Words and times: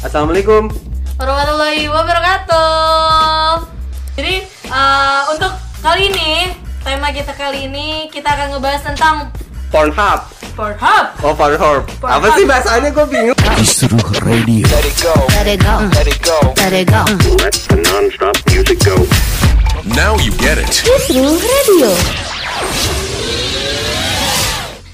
Assalamualaikum. 0.00 0.72
warahmatullahi 1.14 1.84
wabarakatuh. 1.84 3.68
Jadi 4.16 4.34
eh, 4.48 5.20
untuk 5.28 5.52
kali 5.78 6.08
ini 6.08 6.56
tema 6.80 7.12
kita 7.12 7.32
kali 7.32 7.68
ini 7.68 8.08
kita 8.08 8.24
akan 8.26 8.56
ngebahas 8.56 8.82
tentang 8.82 9.28
Pornhub. 9.68 10.20
Pornhub. 10.56 11.06
Oh, 11.20 11.30
Pornhub. 11.30 11.84
Apa 12.00 12.18
Pornhub. 12.18 12.32
sih 12.34 12.44
bahasanya 12.44 12.88
gue 12.90 13.06
bingung. 13.06 13.36
Kisruh 13.54 14.00
Radio. 14.24 14.64
Let 14.66 14.82
it 14.82 14.96
go. 14.98 15.14
Let 15.30 15.46
it 15.46 15.60
go. 15.60 15.76
Let 15.92 16.08
it 16.08 16.20
go. 16.20 16.38
Let 16.56 16.72
it 16.72 16.86
go. 16.88 17.02
Let 17.38 17.54
the 17.68 17.76
non-stop 17.78 18.36
music 18.48 18.80
go. 18.82 18.96
Now 19.86 20.16
you 20.18 20.32
get 20.34 20.56
it. 20.56 20.72
Kisruh 20.72 21.36
Radio. 21.36 21.90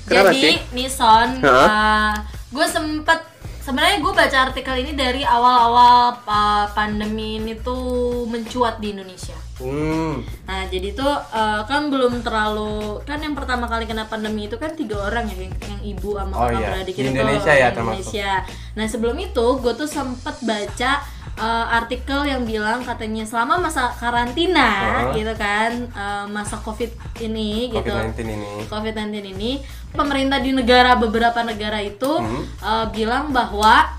Kenapa 0.06 0.30
Jadi 0.30 0.38
sih? 0.38 0.54
nih 0.70 0.86
Son, 0.86 1.28
Hah? 1.42 2.14
gue 2.46 2.66
sempet 2.68 3.18
sebenarnya 3.66 3.98
gue 3.98 4.12
baca 4.14 4.38
artikel 4.46 4.74
ini 4.78 4.94
dari 4.94 5.26
awal-awal 5.26 6.22
uh, 6.22 6.66
pandemi 6.70 7.42
ini 7.42 7.58
tuh 7.58 8.22
mencuat 8.30 8.78
di 8.78 8.94
Indonesia. 8.94 9.34
Hmm. 9.58 10.22
Nah 10.46 10.70
jadi 10.70 10.94
tuh 10.94 11.10
uh, 11.10 11.66
kan 11.66 11.90
belum 11.90 12.22
terlalu 12.22 13.02
kan 13.02 13.18
yang 13.18 13.34
pertama 13.34 13.66
kali 13.66 13.90
kena 13.90 14.06
pandemi 14.06 14.46
itu 14.46 14.54
kan 14.54 14.78
tiga 14.78 15.10
orang 15.10 15.26
ya 15.26 15.50
yang, 15.50 15.54
yang 15.66 15.80
ibu 15.82 16.14
sama 16.14 16.34
Oh 16.38 16.46
orang 16.46 16.62
iya, 16.62 16.68
beradik 16.70 16.94
di 16.94 17.02
itu 17.02 17.10
Indonesia 17.10 17.50
tuh, 17.50 17.58
ya 17.58 17.66
di 17.66 17.74
termasuk. 17.74 17.90
Indonesia. 17.98 18.30
Nah 18.78 18.86
sebelum 18.86 19.16
itu 19.18 19.46
gue 19.58 19.72
tuh 19.74 19.88
sempet 19.90 20.36
baca 20.46 20.92
uh, 21.36 21.66
artikel 21.70 22.22
yang 22.22 22.42
bilang 22.42 22.80
katanya 22.80 23.22
selama 23.22 23.60
masa 23.60 23.92
karantina 23.92 24.70
Oh. 25.06 25.14
gitu 25.14 25.32
kan 25.32 25.70
uh, 25.90 26.24
masa 26.26 26.56
covid 26.58 26.88
ini 27.18 27.70
gitu 27.70 27.86
COVID-19 27.86 28.20
ini. 28.26 28.50
COVID-19 28.66 29.04
ini 29.30 29.50
pemerintah 29.90 30.38
di 30.38 30.50
negara 30.50 30.94
beberapa 30.94 31.40
negara 31.40 31.78
itu 31.78 32.08
Hmm. 32.08 32.44
uh, 32.58 32.86
bilang 32.88 33.30
bahwa 33.30 33.92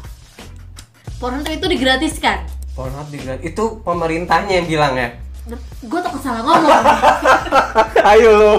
Pornhub 1.17 1.47
itu 1.47 1.65
digratiskan. 1.65 2.45
Pornhub 2.73 3.09
dibilang 3.09 3.41
itu 3.41 3.63
pemerintahnya 3.81 4.53
yang 4.55 4.67
bilang 4.67 4.93
ya. 4.93 5.09
Gue 5.79 5.97
takut 5.97 6.19
salah 6.19 6.43
ngomong. 6.43 6.69
Ayo 8.11 8.29
lu. 8.33 8.53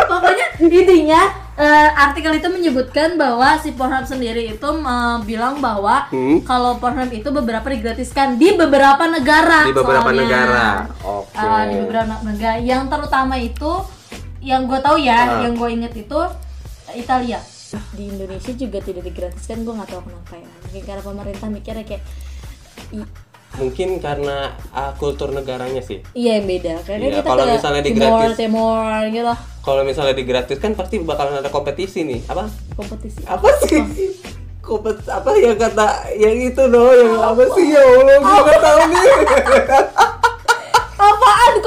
Pokoknya 0.00 0.46
intinya 0.62 1.22
eh, 1.60 1.90
artikel 1.94 2.32
itu 2.34 2.48
menyebutkan 2.48 3.14
bahwa 3.14 3.54
si 3.56 3.70
Pornhub 3.70 4.02
sendiri 4.02 4.50
itu 4.50 4.64
eh, 4.66 5.16
bilang 5.22 5.60
bahwa 5.60 6.08
Hmm. 6.08 6.40
kalau 6.42 6.76
Pornhub 6.76 7.10
itu 7.10 7.28
beberapa 7.30 7.66
digratiskan 7.66 8.34
di 8.34 8.52
beberapa 8.52 9.04
negara. 9.06 9.62
Di 9.62 9.72
beberapa 9.72 10.08
soalnya. 10.08 10.24
negara. 10.24 10.66
Oke. 11.00 11.36
Eh, 11.36 11.62
di 11.66 11.74
beberapa 11.78 12.16
negara. 12.22 12.56
Yang 12.58 12.82
terutama 12.88 13.34
itu 13.36 13.72
yang 14.40 14.64
gue 14.64 14.80
tahu 14.80 14.96
ya, 14.98 15.18
Ah. 15.18 15.26
yang 15.42 15.52
gue 15.52 15.68
inget 15.70 15.92
itu 15.94 16.18
eh, 16.88 16.96
Italia. 16.96 17.38
Di 17.92 18.08
Indonesia 18.08 18.50
juga 18.52 18.80
tidak 18.80 19.04
digratiskan, 19.04 19.62
gue 19.62 19.70
nggak 19.70 19.90
tahu 19.90 20.02
kenapa 20.02 20.34
ya. 20.34 20.48
Mungkin 20.64 20.82
karena 20.82 21.02
pemerintah 21.04 21.48
mikirnya 21.48 21.84
kayak 21.84 22.02
"Ih, 22.90 23.06
Mungkin 23.52 23.98
karena 23.98 24.36
ah, 24.70 24.94
kultur 24.94 25.30
negaranya 25.30 25.78
sih. 25.78 25.98
Iya 26.12 26.38
yang 26.38 26.46
beda, 26.48 26.74
karena 26.80 27.02
Iya, 27.04 27.14
kita 27.16 27.28
kalau 27.28 27.44
misalnya 27.44 27.82
Timor, 27.82 27.98
digratis- 27.98 28.38
Timor 28.38 29.00
gitu 29.08 29.34
Kalau 29.60 29.84
misalnya 29.84 30.16
digratiskan 30.16 30.72
pasti 30.72 30.96
bakalan 31.04 31.44
ada 31.44 31.52
kompetisi 31.52 32.00
nih. 32.04 32.24
Apa? 32.32 32.48
kompetisi. 32.76 33.20
Apa 33.28 33.48
sih? 33.68 33.80
Kompet 34.64 35.04
apa 35.08 35.34
yang 35.36 35.56
kata 35.56 36.14
yang 36.16 36.36
itu 36.36 36.62
loh 36.68 36.94
yang 36.94 37.16
apa 37.20 37.42
sih 37.58 37.74
ya 37.74 37.80
Allah 37.80 38.16
gue 38.20 38.40
nggak 38.44 38.60
tahu 38.60 38.80
nih. 38.88 39.04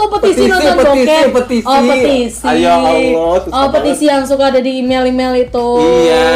Kompetisi 0.04 0.36
Petisi, 0.36 0.52
nonton 0.52 0.76
petisi, 0.76 1.06
bokep? 1.06 1.28
petisi. 1.34 1.66
Oh 1.66 1.80
petisi. 1.82 2.46
Ya 2.58 2.74
Allah, 2.76 2.96
oh 3.46 3.68
petisi 3.70 4.06
yang 4.06 4.24
suka 4.24 4.44
ada 4.46 4.60
di 4.60 4.72
email-email 4.78 5.34
itu. 5.42 5.68
Iya. 5.80 6.36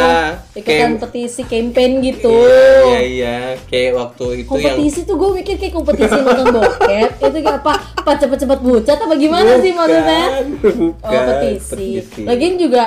Ikutan 0.52 0.64
Kayak- 0.90 1.00
petisi 1.04 1.42
campaign 1.44 1.90
gitu. 2.00 2.32
Iya 2.32 3.00
iya 3.00 3.36
kayak 3.64 3.92
waktu 3.94 4.24
itu 4.38 4.50
yang 4.50 4.74
kompetisi 4.74 5.00
tuh 5.02 5.14
gue 5.14 5.30
mikir 5.34 5.54
kayak 5.56 5.72
kompetisi 5.72 6.16
nonton 6.16 6.46
bokep 6.52 7.10
itu 7.22 7.38
kayak 7.38 7.58
apa? 7.58 7.72
Apa 7.98 8.10
cepet-cepet 8.16 8.58
bucat 8.58 8.98
apa 8.98 9.14
gimana 9.14 9.52
sih 9.58 9.70
maksudnya? 9.70 10.22
Bukan, 10.58 10.76
Oh 10.98 11.22
petisi. 11.30 11.70
petisi. 12.00 12.20
Lagian 12.24 12.54
juga 12.56 12.82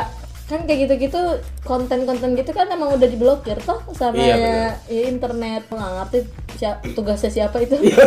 kan 0.51 0.61
kayak 0.63 0.79
gitu-gitu 0.85 1.21
konten-konten 1.61 2.35
gitu 2.35 2.51
kan 2.51 2.67
emang 2.67 2.91
udah 2.91 3.07
diblokir 3.07 3.55
toh 3.57 3.79
sama 3.91 4.13
Iya, 4.13 4.35
ya, 4.83 5.01
internet 5.07 5.63
nggak 5.65 5.91
ngerti 5.97 6.19
siapa, 6.55 6.83
tugasnya 6.91 7.31
siapa 7.31 7.57
itu 7.57 7.79
Iya. 7.79 8.05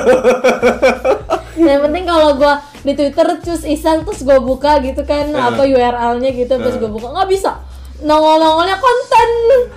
yang 1.65 1.81
penting 1.83 2.05
kalau 2.05 2.37
gua 2.37 2.55
di 2.83 2.93
Twitter 2.93 3.27
terus 3.41 3.65
iseng 3.65 4.05
terus 4.05 4.21
gua 4.21 4.39
buka 4.39 4.79
gitu 4.79 5.03
kan 5.03 5.31
Nah. 5.31 5.49
apa 5.49 5.65
URL-nya 5.65 6.31
gitu 6.31 6.53
terus 6.53 6.77
Nah. 6.77 6.83
gua 6.83 6.91
buka 6.93 7.09
nggak 7.11 7.31
bisa 7.31 7.53
nongol-nongolnya 8.05 8.77
konten. 8.77 9.31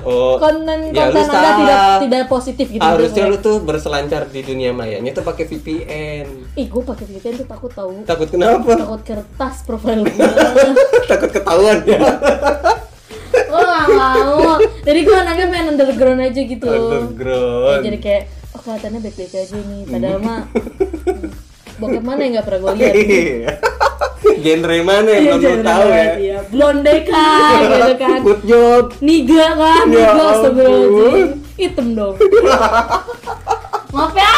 Oh, 0.04 0.36
konten 0.38 0.92
ya 0.92 1.08
konten 1.08 1.26
anda 1.26 1.52
tidak 1.58 1.80
tidak 2.04 2.22
positif 2.28 2.68
gitu 2.70 2.80
harusnya 2.80 3.24
lu 3.26 3.38
tuh 3.38 3.60
berselancar 3.60 4.28
di 4.28 4.40
dunia 4.40 4.72
mayanya 4.72 5.12
tuh 5.12 5.20
pakai 5.22 5.44
VPN. 5.46 6.28
ih 6.54 6.68
gua 6.68 6.84
pakai 6.86 7.06
VPN 7.08 7.36
tuh 7.38 7.48
takut 7.48 7.68
tahu 7.70 8.04
Takut 8.04 8.28
kenapa? 8.28 8.72
takut 8.74 9.02
kertas 9.02 9.64
profil 9.64 10.08
Takut 11.12 11.30
ketahuan 11.30 11.84
ya. 11.84 12.00
gua 13.48 13.62
nggak 13.62 13.88
mau. 13.90 14.60
Jadi 14.82 15.00
gua 15.02 15.18
anaknya 15.22 15.46
main 15.48 15.68
underground 15.70 16.22
aja 16.22 16.42
gitu. 16.42 16.66
Ya, 16.66 16.80
Underground. 16.80 17.82
jadi 17.84 17.98
kayak 17.98 18.24
oh 18.54 18.60
kelihatannya 18.62 19.00
baik-baik 19.02 19.34
aja 19.34 19.58
nih. 19.58 19.82
Padahal 19.86 20.18
mah 20.20 20.40
hmm, 20.48 21.28
bokep 21.78 22.02
mana 22.02 22.20
yang 22.20 22.34
nggak 22.34 22.46
pernah 22.46 22.60
gua 22.60 22.74
lihat 22.74 22.94
Iya. 22.94 23.52
Genre 24.38 24.78
mana 24.82 25.10
yang 25.10 25.18
Iya, 25.18 25.30
belum 25.30 25.38
lu 25.38 25.44
jangan 25.44 25.64
tahu 25.64 25.88
ya? 25.88 26.08
iya. 26.16 26.38
blonde 26.46 26.96
kan 27.04 27.54
gitu 27.64 27.94
kan 28.04 28.20
Good 28.22 28.42
job. 28.44 28.84
Niga 29.00 29.46
kan, 29.54 29.84
Ya 29.84 30.08
niga 30.08 30.24
astagfirullahaladzim 30.32 31.30
Hitam 31.56 31.88
dong 31.94 32.16
Maaf 33.90 34.14
ya 34.14 34.34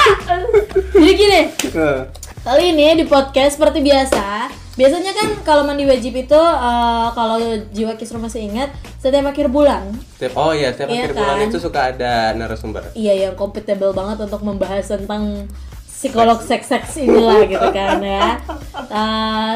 Jadi 0.94 1.13
gini, 1.13 1.41
Nah, 1.72 2.07
kali 2.41 2.72
ini 2.72 2.88
di 2.95 3.05
podcast 3.05 3.56
seperti 3.56 3.79
biasa 3.81 4.47
Biasanya 4.73 5.11
kan 5.11 5.27
kalau 5.44 5.63
mandi 5.63 5.83
wajib 5.83 6.16
itu 6.16 6.39
eh, 6.39 7.07
Kalau 7.11 7.38
jiwa 7.69 7.94
kisru 7.94 8.16
masih 8.17 8.45
ingat 8.45 8.71
Setiap 8.95 9.27
akhir 9.27 9.47
bulan 9.47 9.91
Setiap, 10.16 10.33
oh 10.38 10.51
iya, 10.51 10.71
setiap 10.71 10.88
Iya 10.88 11.01
akhir 11.01 11.13
bulan 11.13 11.35
kan? 11.35 11.45
itu 11.45 11.57
suka 11.57 11.79
ada 11.89 12.13
narasumber. 12.33 12.83
Iya 12.94 13.27
yang 13.27 13.33
kompatibel 13.35 13.91
banget 13.91 14.17
untuk 14.21 14.39
membahas 14.41 14.85
tentang 14.88 15.47
psikolog 16.00 16.40
seks-seks 16.40 16.96
inilah 16.98 17.44
gitu 17.46 17.68
kan 17.70 18.00
ya 18.00 18.40
Eh, 18.90 19.56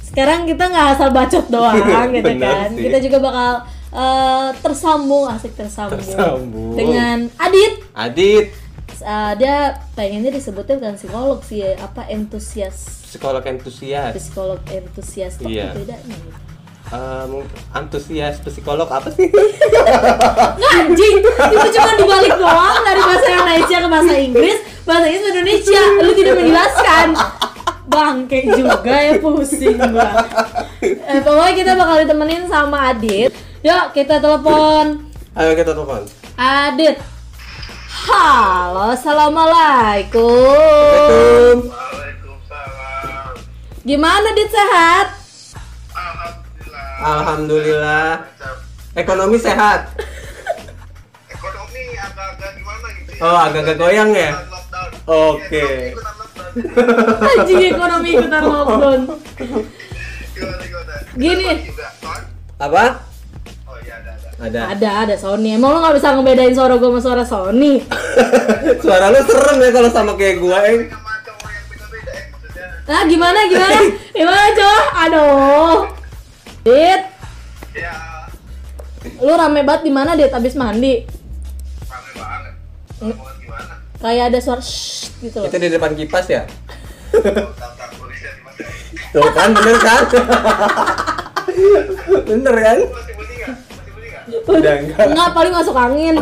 Sekarang 0.00 0.42
kita 0.42 0.66
nggak 0.66 0.86
asal 0.94 1.10
bacot 1.10 1.46
doang 1.46 1.78
gitu 2.10 2.30
Benar 2.30 2.66
kan 2.66 2.68
sih. 2.72 2.82
Kita 2.82 2.98
juga 2.98 3.18
bakal 3.20 3.50
eh, 3.92 4.48
tersambung, 4.56 5.26
asik 5.28 5.52
tersambung, 5.52 5.98
Tersambung. 5.98 6.74
Dengan 6.74 7.16
Adit 7.36 7.72
Adit, 7.92 8.46
Uh, 9.00 9.32
dia 9.32 9.80
pengennya 9.96 10.28
disebutnya 10.28 10.76
bukan 10.76 10.94
psikolog 10.94 11.40
sih 11.40 11.64
ya, 11.64 11.72
apa 11.80 12.04
entusias 12.04 13.00
psikolog 13.00 13.40
entusias. 13.40 14.12
psikolog 14.12 14.60
entusias 14.68 15.40
Iya. 15.40 15.72
bedanya 15.72 16.04
gitu. 16.04 16.36
Mung- 17.30 17.46
antusias 17.70 18.42
psikolog 18.42 18.90
apa 18.90 19.14
sih? 19.14 19.30
Nggak, 19.30 20.72
anjing. 20.74 21.16
Itu 21.22 21.66
cuma 21.78 21.90
dibalik 21.94 22.34
doang 22.34 22.82
dari 22.82 22.98
bahasa 22.98 23.26
Indonesia 23.30 23.76
ke 23.78 23.86
bahasa 23.86 24.14
Inggris. 24.18 24.58
Bahasa 24.82 25.06
Inggris 25.06 25.22
ke 25.22 25.30
Indonesia. 25.30 25.82
Lu 26.02 26.10
tidak 26.10 26.34
menjelaskan. 26.34 27.06
Bangke 27.86 28.46
juga 28.46 28.94
ya 28.94 29.18
pusing 29.18 29.78
gua. 29.78 30.14
Eh, 30.82 31.18
pokoknya 31.22 31.54
kita 31.54 31.72
bakal 31.74 31.96
ditemenin 32.02 32.46
sama 32.46 32.90
Adit. 32.90 33.34
Yuk 33.62 33.84
kita 33.94 34.18
telepon. 34.18 35.06
Ayo 35.34 35.54
kita 35.54 35.70
telepon. 35.70 36.06
Adit. 36.34 36.98
Halo 38.06 38.94
assalamualaikum. 38.94 40.26
Assalamualaikum. 40.50 41.70
Waalaikumsalam. 41.70 43.34
gimana 43.82 44.28
Dit 44.34 44.50
sehat 44.50 45.19
Alhamdulillah. 47.00 48.28
Ekonomi 48.92 49.36
sehat. 49.40 49.88
Ekonomi 51.30 51.82
agak-agak 51.96 52.50
gimana 52.54 52.86
gitu 52.92 53.10
ya? 53.16 53.22
Oh, 53.24 53.38
agak-agak 53.40 53.76
goyang 53.78 54.10
ya? 54.12 54.30
Oke. 55.08 55.94
Iya, 56.50 57.40
anjing 57.40 57.62
ekonomi 57.70 58.08
ikutan 58.12 58.42
lockdown? 58.42 59.00
Gini. 61.14 61.46
Apa? 62.58 62.84
Oh 63.64 63.76
iya 63.80 63.94
ada 64.02 64.10
ada. 64.12 64.28
Ada. 64.40 64.60
ada 64.74 64.90
ada 65.06 65.14
Sony 65.14 65.54
emang 65.54 65.70
lo 65.72 65.78
nggak 65.80 65.96
bisa 65.96 66.12
ngebedain 66.12 66.52
suara 66.52 66.74
gue 66.74 66.90
sama 66.90 67.00
suara 67.00 67.24
Sony 67.24 67.78
Suara 68.82 69.08
lu 69.08 69.20
serem 69.22 69.56
ya 69.60 69.70
kalau 69.70 69.90
sama 69.92 70.12
kayak 70.16 70.40
yang 71.46 71.60
beda-beda 71.70 72.12
ya 72.12 72.22
maksudnya. 72.34 72.66
ah 72.90 73.02
gimana 73.06 73.38
gimana 73.46 73.78
gimana 74.18 74.42
cowok 74.56 74.84
aduh 74.96 75.76
Dit 76.60 77.02
Ya 77.72 77.94
lu 79.16 79.32
rame 79.32 79.64
banget 79.64 79.88
di 79.88 79.92
mana 79.92 80.12
Dit 80.12 80.28
abis 80.28 80.52
mandi 80.52 81.04
rame 81.88 82.10
banget. 82.14 82.52
Gimana? 83.40 83.74
kayak 83.96 84.24
ada 84.32 84.38
suara 84.40 84.60
shh 84.60 85.08
gitu 85.20 85.40
loh 85.40 85.48
Itu 85.48 85.56
di 85.56 85.68
depan 85.68 85.92
kipas 85.92 86.26
ya? 86.28 86.44
Oh? 86.44 87.48
Tuh 89.10 89.28
kan 89.34 89.50
bener 89.50 89.76
kan? 89.80 90.02
bener 92.28 92.54
kan? 92.56 92.78
Udah 94.46 94.74
enggak. 94.78 95.06
enggak 95.10 95.30
paling 95.34 95.52
masuk 95.52 95.74
angin 95.74 96.16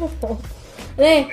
Oh, 0.00 0.32
nih 0.96 1.28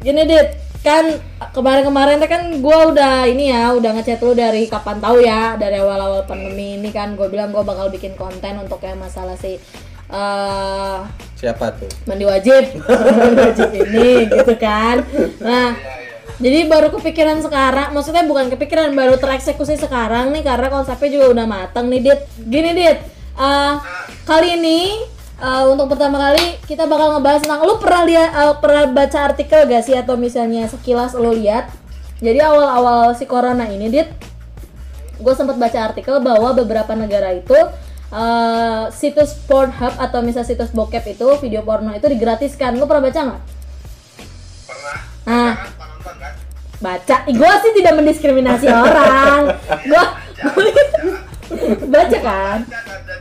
gini 0.00 0.22
dit 0.22 0.48
kan 0.80 1.04
kemarin-kemarin 1.52 2.16
teh 2.24 2.30
kan 2.30 2.42
gue 2.56 2.78
udah 2.92 3.28
ini 3.28 3.52
ya 3.52 3.76
udah 3.76 3.90
ngechat 4.00 4.20
lu 4.24 4.32
dari 4.32 4.64
kapan 4.64 4.96
tahu 4.96 5.20
ya 5.20 5.54
dari 5.60 5.76
awal-awal 5.76 6.24
pandemi 6.24 6.80
ini 6.80 6.88
kan. 6.88 7.14
Gue 7.14 7.28
bilang 7.28 7.52
gue 7.52 7.60
bakal 7.60 7.92
bikin 7.92 8.16
konten 8.16 8.56
untuk 8.60 8.80
yang 8.80 8.96
masalah 8.96 9.36
si 9.36 9.60
eh 10.10 10.98
Siapa 11.38 11.72
tuh? 11.76 11.88
mandi 12.08 12.24
wajib. 12.26 12.80
Mandi 13.20 13.40
wajib 13.40 13.70
ini 13.72 14.26
gitu 14.28 14.54
kan. 14.60 15.04
Nah 15.40 15.76
jadi 16.40 16.64
baru 16.72 16.88
kepikiran 16.96 17.44
sekarang 17.44 17.92
maksudnya 17.92 18.24
bukan 18.24 18.48
kepikiran 18.48 18.96
baru 18.96 19.20
tereksekusi 19.20 19.76
sekarang 19.76 20.32
nih 20.32 20.40
karena 20.40 20.72
konsepnya 20.72 21.08
juga 21.12 21.26
udah 21.36 21.46
mateng 21.46 21.92
nih 21.92 22.00
dit. 22.00 22.20
Gini 22.48 22.70
dit. 22.72 22.98
Eh, 23.40 23.74
kali 24.24 24.56
ini 24.60 24.80
eh, 25.40 25.64
untuk 25.66 25.88
pertama 25.88 26.20
kali 26.20 26.60
kita 26.68 26.84
bakal 26.84 27.16
ngebahas 27.16 27.40
tentang 27.42 27.64
lu 27.64 27.80
pernah 27.80 28.02
lihat 28.04 28.28
eh, 28.30 28.54
pernah 28.60 28.84
baca 28.92 29.18
artikel 29.32 29.64
gak 29.64 29.82
sih 29.82 29.96
atau 29.96 30.14
misalnya 30.20 30.68
sekilas 30.68 31.16
lu 31.16 31.32
lihat 31.32 31.72
jadi 32.20 32.44
awal-awal 32.44 33.16
si 33.16 33.24
corona 33.24 33.64
ini 33.64 33.88
dit 33.88 34.08
gue 35.20 35.34
sempat 35.36 35.60
baca 35.60 35.92
artikel 35.92 36.20
bahwa 36.20 36.52
beberapa 36.56 36.92
negara 36.96 37.32
itu 37.36 37.56
eh, 38.12 38.84
situs 38.92 39.36
Pornhub 39.46 39.94
atau 39.96 40.20
misalnya 40.24 40.48
situs 40.48 40.72
bokep 40.72 41.16
itu 41.16 41.28
video 41.38 41.62
porno 41.62 41.94
itu 41.94 42.06
digratiskan. 42.10 42.76
Lu 42.76 42.88
pernah 42.88 43.08
baca 43.08 43.20
nggak? 43.20 43.42
Pernah. 44.66 44.98
Ah. 45.28 45.54
Kan 46.00 46.16
kan? 46.16 46.34
Baca. 46.80 47.16
Gue 47.28 47.52
sih 47.60 47.72
tidak 47.76 47.94
mendiskriminasi 48.00 48.66
orang. 48.72 49.52
Gue 49.90 50.04
baca 51.86 52.18
kan. 52.18 52.58
Baca 52.64 52.80
dan 53.04 53.20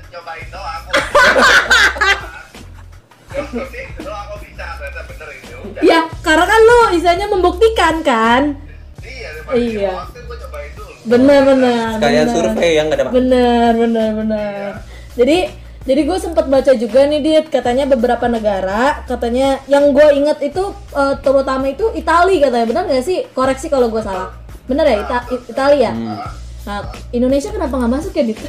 aku 3.29 4.35
bisa 4.41 4.65
ternyata 4.77 5.01
bener 5.05 5.27
ini. 5.31 5.53
Udah. 5.59 5.81
Ya 5.85 5.99
karena 6.21 6.45
kan 6.45 6.59
lu 6.59 6.79
istilahnya 6.97 7.27
membuktikan 7.29 7.95
kan. 8.01 8.41
Iya, 8.99 9.29
Iya. 9.55 9.91
waktu 9.95 10.19
gue 10.21 10.37
cobain 10.37 10.71
dulu. 10.75 10.91
Bener 11.07 11.41
bener. 11.45 11.85
Sekalian 11.97 12.25
bener. 12.25 12.35
survei 12.35 12.71
yang 12.75 12.85
gak 12.89 12.97
ada 12.99 13.05
Bener 13.09 13.71
bener 13.73 14.09
bener. 14.13 14.69
Jadi 15.15 15.37
jadi 15.79 16.01
gue 16.05 16.17
sempat 16.19 16.45
baca 16.45 16.71
juga 16.75 17.07
nih 17.07 17.21
dit 17.23 17.45
katanya 17.49 17.87
beberapa 17.87 18.27
negara 18.27 19.01
katanya 19.07 19.63
yang 19.65 19.89
gue 19.89 20.07
inget 20.11 20.37
itu 20.43 20.61
eh, 20.93 21.15
terutama 21.23 21.65
itu 21.65 21.87
Itali 21.95 22.43
katanya 22.43 22.65
benar 22.67 22.83
nggak 22.85 23.01
sih 23.01 23.25
koreksi 23.31 23.71
kalau 23.71 23.87
gue 23.87 24.03
salah 24.03 24.35
bener 24.67 24.85
ya 24.85 24.97
Ita 25.01 25.17
Itali 25.49 25.79
ya 25.81 25.95
nah 26.67 26.83
Indonesia 27.09 27.49
kenapa 27.49 27.79
nggak 27.79 27.93
masuk 27.95 28.11
ya 28.11 28.23
dit 28.27 28.37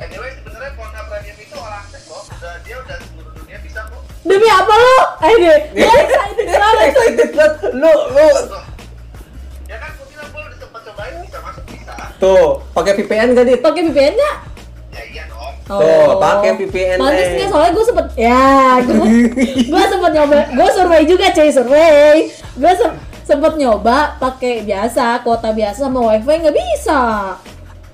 Anyway, 0.00 0.32
demi 4.22 4.46
apa 4.46 4.74
lo 4.74 4.96
eh 5.20 5.34
deh 5.34 5.58
gue 5.72 5.84
excited 5.86 6.46
banget 6.46 6.86
Excited 6.86 7.30
banget. 7.32 7.72
Lu 7.72 7.88
lu. 8.10 8.28
Ya 9.64 9.76
kan 9.76 9.90
gue 9.92 10.06
bilang 10.08 10.28
gue 10.28 10.42
udah 10.42 10.58
sempet 10.58 10.80
cobain 10.82 11.14
bisa 11.20 11.38
masuk 11.40 11.64
bisa. 11.66 11.94
tuh 12.16 12.44
pakai 12.70 12.92
VPN 12.94 13.28
gak 13.32 13.46
dit? 13.46 13.58
pakai 13.58 13.80
VPN 13.86 14.14
nya 14.14 14.32
Ya 14.90 15.02
iya 15.06 15.22
dong. 15.24 15.54
Tuh, 15.62 16.18
pakai 16.18 16.50
VPN, 16.58 16.98
Pantes 16.98 17.28
nih 17.30 17.46
soalnya 17.46 17.70
gue 17.70 17.84
sempet 17.86 18.06
ya 18.14 18.42
gue 18.82 19.06
gue 19.64 19.82
sempet 19.86 20.10
nyoba 20.12 20.34
gue 20.50 20.68
survei 20.70 21.02
juga 21.04 21.26
cuy 21.30 21.48
survei 21.48 22.16
gue 22.52 22.72
se- 22.74 22.96
sempet 23.24 23.52
nyoba 23.54 23.96
pakai 24.18 24.60
biasa 24.60 25.22
kuota 25.22 25.50
biasa 25.50 25.86
sama 25.86 26.02
wifi 26.04 26.34
nggak 26.36 26.52
bisa 26.52 27.00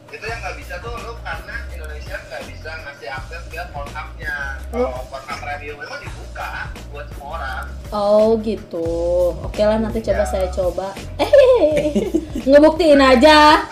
Itu 0.08 0.24
yang 0.24 0.40
nggak 0.40 0.56
bisa 0.56 0.74
tuh 0.80 0.96
lu 0.96 1.12
karena 1.20 1.54
Indonesia 1.68 2.16
nggak 2.18 2.42
bisa 2.46 2.70
ngasih 2.80 3.08
akses 3.12 3.42
ke 3.44 3.60
Pornhub-nya. 3.68 4.36
Oh. 4.72 4.88
Kalau 4.88 5.04
Pornhub 5.06 5.25
oh 7.96 8.36
gitu. 8.40 8.84
Oke 9.40 9.58
lah 9.58 9.76
nanti 9.76 10.02
coba 10.02 10.22
saya 10.22 10.46
coba. 10.50 10.90
Eh 11.16 11.30
ngebuktiin 12.46 12.98
aja. 12.98 13.62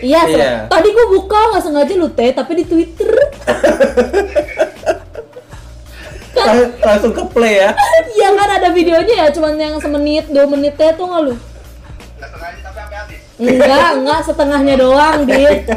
Iya 0.00 0.20
ser- 0.24 0.38
Iya. 0.38 0.52
tadi 0.64 0.88
gue 0.88 1.06
buka 1.10 1.36
nggak 1.50 1.62
sengaja 1.62 1.92
lu 1.92 2.06
teh 2.08 2.30
tapi 2.30 2.54
di 2.54 2.64
twitter. 2.64 3.10
Lang- 6.32 6.72
Langsung 6.86 7.10
ke 7.10 7.22
play 7.28 7.58
ya. 7.58 7.70
iya 8.10 8.26
kan 8.32 8.48
ada 8.50 8.68
videonya 8.70 9.14
ya 9.18 9.26
cuman 9.28 9.54
yang 9.54 9.74
semenit 9.76 10.24
dua 10.26 10.46
menitnya 10.46 10.90
tuh 10.94 11.04
nggak 11.04 11.20
lu? 11.22 11.34
Enggak 13.38 13.86
enggak 13.94 14.20
setengahnya 14.22 14.74
doang 14.76 15.24
dit 15.24 15.64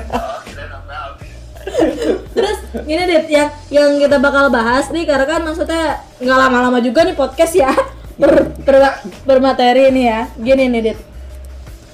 Gini 2.81 3.04
Dit, 3.06 3.30
yang 3.30 3.54
yang 3.70 3.90
kita 4.02 4.18
bakal 4.18 4.50
bahas 4.50 4.90
nih 4.90 5.06
karena 5.06 5.30
kan 5.30 5.46
maksudnya 5.46 6.02
nggak 6.18 6.40
lama-lama 6.50 6.81
juga 6.81 7.06
nih 7.06 7.14
podcast 7.14 7.54
ya 7.54 7.70
ber, 8.22 8.50
ber- 8.66 9.02
bermateri 9.30 9.94
nih 9.94 10.06
ya. 10.10 10.20
Gini 10.42 10.66
nih 10.74 10.81
Dit, 10.81 11.00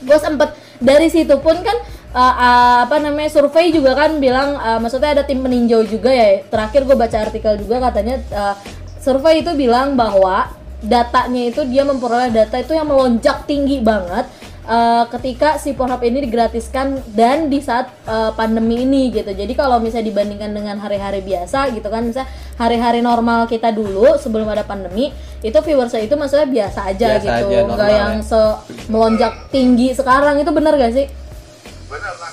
gue 0.08 0.18
sempet 0.24 0.56
dari 0.80 1.12
situ 1.12 1.36
pun 1.44 1.60
kan 1.60 1.78
uh, 2.16 2.20
uh, 2.20 2.78
apa 2.88 2.96
namanya 3.04 3.28
survei 3.28 3.76
juga 3.76 3.92
kan 3.92 4.24
bilang 4.24 4.56
uh, 4.56 4.80
maksudnya 4.80 5.20
ada 5.20 5.24
tim 5.28 5.44
peninjau 5.44 5.84
juga 5.84 6.16
ya. 6.16 6.48
Terakhir 6.48 6.88
gue 6.88 6.96
baca 6.96 7.18
artikel 7.28 7.60
juga 7.60 7.92
katanya 7.92 8.16
uh, 8.32 8.56
survei 9.04 9.44
itu 9.44 9.52
bilang 9.60 10.00
bahwa 10.00 10.56
datanya 10.80 11.52
itu 11.52 11.68
dia 11.68 11.84
memperoleh 11.84 12.32
data 12.32 12.56
itu 12.56 12.72
yang 12.72 12.88
melonjak 12.88 13.44
tinggi 13.44 13.84
banget 13.84 14.32
uh, 14.70 15.04
ketika 15.10 15.58
si 15.58 15.74
Pornhub 15.74 16.00
ini 16.06 16.24
digratiskan 16.24 17.02
dan 17.12 17.50
di 17.50 17.60
saat 17.60 17.90
uh, 18.06 18.32
pandemi 18.38 18.86
ini 18.86 19.10
gitu. 19.10 19.34
Jadi 19.34 19.58
kalau 19.58 19.82
misalnya 19.82 20.14
dibandingkan 20.14 20.54
dengan 20.54 20.78
hari-hari 20.78 21.26
biasa 21.26 21.74
gitu 21.74 21.90
kan, 21.90 22.06
misalnya 22.06 22.30
hari-hari 22.56 23.02
normal 23.02 23.50
kita 23.50 23.74
dulu 23.74 24.16
sebelum 24.22 24.46
ada 24.48 24.64
pandemi, 24.64 25.10
itu 25.42 25.58
viewersnya 25.58 26.06
itu 26.06 26.14
maksudnya 26.14 26.48
biasa 26.48 26.80
aja 26.94 27.18
Biasa 27.18 27.26
gitu, 27.26 27.46
aja, 27.50 27.58
normal 27.66 27.76
nggak 27.76 27.90
yang 27.90 28.14
ya. 28.22 28.30
se 28.30 28.42
melonjak 28.88 29.34
tinggi 29.50 29.88
sekarang 29.98 30.38
itu 30.38 30.52
bener 30.54 30.74
gak 30.78 30.94
sih? 30.94 31.08
Benar 31.90 32.14
lah, 32.22 32.30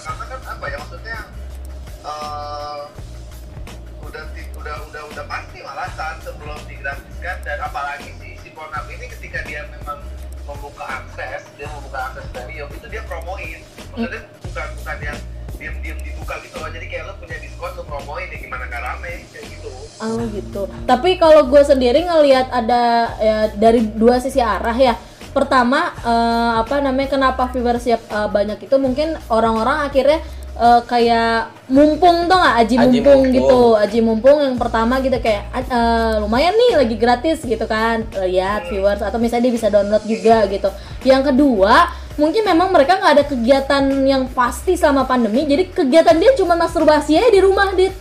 promoin. 13.06 13.58
Maksudnya 13.94 14.22
bukan 14.44 14.66
bukan 14.82 14.96
yang 15.00 15.18
diem-diem 15.56 15.98
dibuka 16.04 16.34
gitu 16.44 16.56
loh. 16.60 16.68
Jadi 16.68 16.86
kayak 16.86 17.04
lo 17.08 17.12
punya 17.16 17.36
diskon 17.40 17.70
lo 17.72 17.82
promoin 17.88 18.26
ya 18.28 18.38
gimana 18.38 18.64
gak 18.68 18.82
rame 18.84 19.12
kayak 19.32 19.46
gitu. 19.48 19.70
Oh 19.96 20.20
gitu. 20.28 20.62
Tapi 20.84 21.10
kalau 21.16 21.48
gue 21.48 21.62
sendiri 21.64 22.04
ngelihat 22.04 22.52
ada 22.52 22.82
ya, 23.16 23.36
dari 23.56 23.80
dua 23.80 24.20
sisi 24.20 24.38
arah 24.38 24.76
ya. 24.76 24.94
Pertama 25.32 25.92
eh, 26.00 26.52
apa 26.60 26.80
namanya 26.80 27.08
kenapa 27.16 27.48
viewership 27.52 28.00
eh, 28.08 28.28
banyak 28.28 28.68
itu 28.68 28.76
mungkin 28.76 29.16
orang-orang 29.28 29.84
akhirnya 29.88 30.20
eh, 30.56 30.80
kayak 30.88 31.52
mumpung 31.68 32.24
tuh 32.24 32.36
nggak 32.40 32.56
aji, 32.64 32.74
Aji 32.76 32.80
mumpung, 32.80 33.20
mumpung. 33.20 33.36
gitu 33.36 33.60
aji 33.76 33.98
mumpung 34.00 34.38
yang 34.40 34.56
pertama 34.56 34.96
gitu 35.04 35.20
kayak 35.20 35.52
eh, 35.52 36.14
lumayan 36.24 36.56
nih 36.56 36.72
lagi 36.80 36.96
gratis 36.96 37.44
gitu 37.44 37.68
kan 37.68 38.08
lihat 38.24 38.64
viewers 38.72 39.04
atau 39.04 39.20
misalnya 39.20 39.52
dia 39.52 39.54
bisa 39.60 39.68
download 39.68 40.04
juga 40.08 40.48
gitu 40.48 40.72
yang 41.04 41.20
kedua 41.20 41.92
mungkin 42.16 42.42
memang 42.42 42.72
mereka 42.72 42.96
nggak 42.96 43.12
ada 43.20 43.24
kegiatan 43.24 43.84
yang 44.02 44.24
pasti 44.28 44.72
selama 44.72 45.04
pandemi 45.04 45.44
jadi 45.44 45.68
kegiatan 45.68 46.16
dia 46.16 46.32
cuma 46.34 46.56
masturbasi 46.56 47.12
aja 47.14 47.28
di 47.28 47.40
rumah 47.40 47.72
dit 47.72 47.92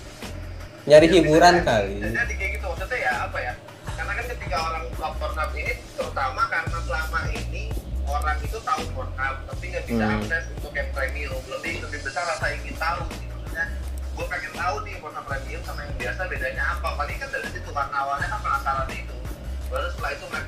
Nyari 0.85 1.09
hiburan 1.09 1.65
kali. 1.65 1.97
Jadi 1.97 2.33
kayak 2.37 2.61
gitu 2.61 2.65
maksudnya 2.69 2.97
ya 3.01 3.13
apa 3.25 3.41
ya? 3.41 3.53
Karena 3.89 4.11
kan 4.13 4.25
ketika 4.29 4.57
orang 4.61 4.83
buka 4.93 5.07
Pornhub 5.17 5.51
ini 5.57 5.73
terutama 5.97 6.45
karena 6.45 6.77
selama 6.85 7.19
ini 7.33 7.63
orang 8.05 8.37
itu 8.37 8.57
tahu 8.61 8.85
Pornhub 8.93 9.35
tapi 9.49 9.63
nggak 9.65 9.83
bisa 9.89 10.05
Hmm. 10.05 10.21
akses 10.21 10.43
untuk 10.53 10.73
yang 10.77 10.89
premium 10.93 11.41
lebih 11.49 11.81
lebih 11.81 11.99
besar 12.05 12.21
rasa 12.29 12.53
ingin 12.53 12.77
tahu 12.77 13.01
sih 13.17 13.25
maksudnya 13.25 13.65
gue 14.13 14.25
pengen 14.29 14.53
tahu 14.53 14.75
nih 14.85 14.93
Pornhub 15.01 15.25
premium 15.25 15.61
sama 15.65 15.79
yang 15.81 15.95
biasa 15.97 16.21
bedanya 16.29 16.63
apa 16.69 16.87
paling 16.93 17.17
kan 17.17 17.29
dari 17.33 17.49
situ 17.49 17.69
kan 17.73 17.87
awalnya 17.89 18.27
kan 18.29 18.39
penasaran 18.45 18.89
itu 18.93 19.17
baru 19.65 19.87
setelah 19.89 20.11
itu 20.13 20.25
mereka 20.29 20.44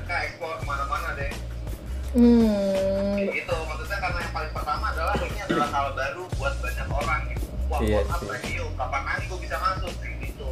hmm 2.18 3.14
kayak 3.14 3.30
gitu 3.38 3.54
maksudnya 3.62 3.98
karena 3.98 4.18
yang 4.18 4.34
paling 4.34 4.52
pertama 4.52 4.84
adalah 4.90 5.14
ini 5.18 5.40
adalah 5.40 5.68
hal 5.70 5.86
baru 5.94 6.22
buat 6.34 6.54
banyak 6.58 6.88
orang 6.90 7.20
gitu 7.30 7.46
wah 7.68 7.78
Iya 7.78 7.98
Pornhub 8.02 8.18
sih. 8.18 8.28
premium 8.28 8.70
kapan 8.74 9.02
lagi 9.06 9.24
gue 9.24 9.38
bisa 9.38 9.56
masuk 9.56 9.92
kayak 9.98 10.16
gitu 10.26 10.50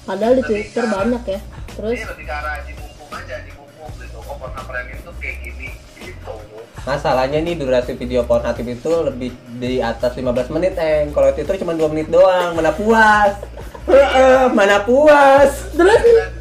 Padahal 0.00 0.32
di 0.34 0.42
Twitter 0.42 0.84
banyak 0.86 1.22
ya. 1.22 1.40
Terus 1.70 1.94
Ini 1.94 2.08
lebih 2.08 2.24
ke 2.26 2.34
arah 2.34 2.56
di 2.64 2.72
mumpung 2.74 3.10
aja, 3.14 3.36
di 3.46 3.52
mumpung 3.54 3.92
gitu. 3.94 4.18
Oh, 4.18 4.34
Pornhub 4.34 4.66
Premium 4.66 4.98
tuh 5.06 5.14
kayak 5.22 5.36
gini, 5.38 5.68
gitu. 6.02 6.34
Masalahnya 6.82 7.38
nih 7.38 7.54
durasi 7.54 7.92
video 7.94 8.26
pornatif 8.26 8.66
itu 8.66 8.90
lebih 9.06 9.30
di 9.60 9.78
atas 9.78 10.18
15 10.18 10.50
menit, 10.50 10.74
Eng. 10.74 11.14
Kalau 11.14 11.30
Twitter 11.30 11.54
cuma 11.62 11.78
2 11.78 11.92
menit 11.94 12.08
doang, 12.10 12.58
mana 12.58 12.72
puas. 12.74 13.38
Heeh, 13.86 14.50
mana 14.50 14.82
puas. 14.82 15.52
terus 15.70 16.00
kualitas 16.02 16.39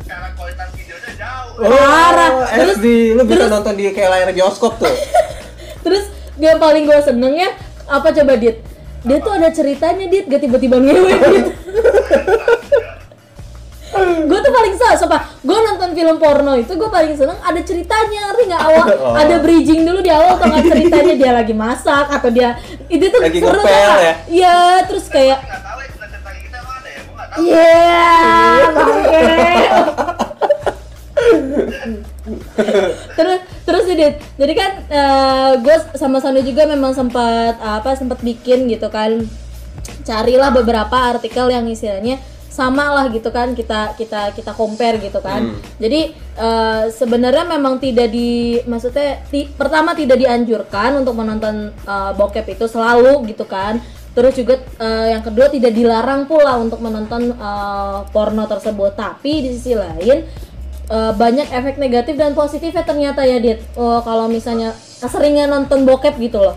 jauh. 1.61 1.67
Oh, 1.67 1.75
Parah. 1.75 2.31
Terus- 2.49 2.77
SD, 2.77 2.87
lu 3.13 3.23
bisa 3.23 3.37
terus- 3.39 3.51
nonton 3.51 3.73
di 3.73 3.83
kayak 3.89 4.09
layar 4.09 4.29
bioskop 4.31 4.73
tuh. 4.75 4.89
terus 5.79 6.07
yang 6.35 6.57
paling 6.57 6.83
gue 6.83 6.99
seneng 6.99 7.35
ya 7.35 7.49
apa 7.85 8.09
coba 8.09 8.33
Dit? 8.35 8.63
Dia 8.99 9.17
tuh 9.17 9.31
ada 9.31 9.49
ceritanya 9.49 10.05
Dit, 10.05 10.25
gak 10.25 10.39
tiba-tiba 10.39 10.75
ngewe 10.77 11.11
gitu. 11.11 11.51
gue 14.21 14.39
tuh 14.39 14.53
paling 14.53 14.73
seneng 14.73 14.95
sumpah 14.95 15.21
gue 15.39 15.57
nonton 15.57 15.89
film 15.91 16.15
porno 16.17 16.53
itu 16.53 16.71
gue 16.71 16.87
paling 16.87 17.15
seneng 17.15 17.35
ada 17.37 17.57
ceritanya 17.59 18.29
ngerti 18.29 18.43
nggak 18.45 18.63
awal 18.63 18.85
Oh. 18.91 19.13
ada 19.13 19.35
bridging 19.39 19.81
dulu 19.81 19.99
di 19.99 20.07
awal 20.07 20.37
atau 20.37 20.45
nggak 20.45 20.65
ceritanya 20.67 21.13
dia 21.15 21.31
lagi 21.33 21.53
masak 21.53 22.05
atau 22.07 22.29
dia 22.29 22.53
itu 22.85 23.01
tuh 23.03 23.17
Lagi 23.17 23.39
seru 23.39 23.49
ngepel 23.55 23.95
ya? 23.97 24.13
iya 24.29 24.57
terus 24.85 25.05
kayak 25.07 25.39
ya 27.39 27.57
ya 27.59 27.69
Iya, 28.59 28.69
bangke. 28.69 29.25
terus 33.17 33.39
terus 33.65 33.85
ini 33.89 34.17
jadi 34.37 34.53
kan 34.53 34.71
gue 35.61 35.75
sama 35.97 36.19
Sando 36.19 36.41
juga 36.41 36.65
memang 36.65 36.93
sempat 36.93 37.57
apa 37.61 37.95
sempat 37.97 38.19
bikin 38.21 38.69
gitu 38.69 38.89
kan. 38.89 39.25
Carilah 40.03 40.49
beberapa 40.49 40.97
artikel 41.15 41.49
yang 41.53 41.69
istilahnya 41.69 42.17
sama 42.49 42.91
lah 42.91 43.07
gitu 43.13 43.29
kan 43.31 43.53
kita 43.55 43.93
kita 43.95 44.35
kita 44.35 44.51
compare 44.57 44.99
gitu 44.99 45.21
kan. 45.23 45.53
Hmm. 45.53 45.61
jadi 45.79 46.11
eh, 46.35 46.83
sebenarnya 46.91 47.45
memang 47.47 47.79
tidak 47.79 48.11
di 48.11 48.59
maksudnya 48.67 49.23
ti- 49.31 49.47
pertama 49.47 49.95
tidak 49.95 50.19
dianjurkan 50.19 50.99
untuk 50.99 51.15
menonton 51.15 51.71
eh, 51.71 52.11
bokep 52.17 52.57
itu 52.57 52.65
selalu 52.67 53.31
gitu 53.31 53.45
kan. 53.47 53.79
Terus 54.11 54.33
juga 54.35 54.59
eh, 54.59 55.15
yang 55.15 55.23
kedua 55.23 55.47
tidak 55.47 55.71
dilarang 55.71 56.25
pula 56.27 56.57
untuk 56.59 56.83
menonton 56.83 57.31
eh, 57.31 57.99
porno 58.11 58.43
tersebut. 58.49 58.97
Tapi 58.97 59.45
di 59.45 59.49
sisi 59.55 59.77
lain 59.77 60.25
eh, 60.89 61.11
banyak 61.13 61.47
efek 61.49 61.75
negatif 61.77 62.15
dan 62.15 62.33
positifnya 62.33 62.81
ternyata 62.81 63.21
ya 63.21 63.37
dit. 63.37 63.59
Oh, 63.73 64.01
kalau 64.01 64.25
misalnya 64.25 64.73
keseringan 64.99 65.47
nonton 65.47 65.85
bokep 65.85 66.17
gitu 66.17 66.39
loh. 66.39 66.55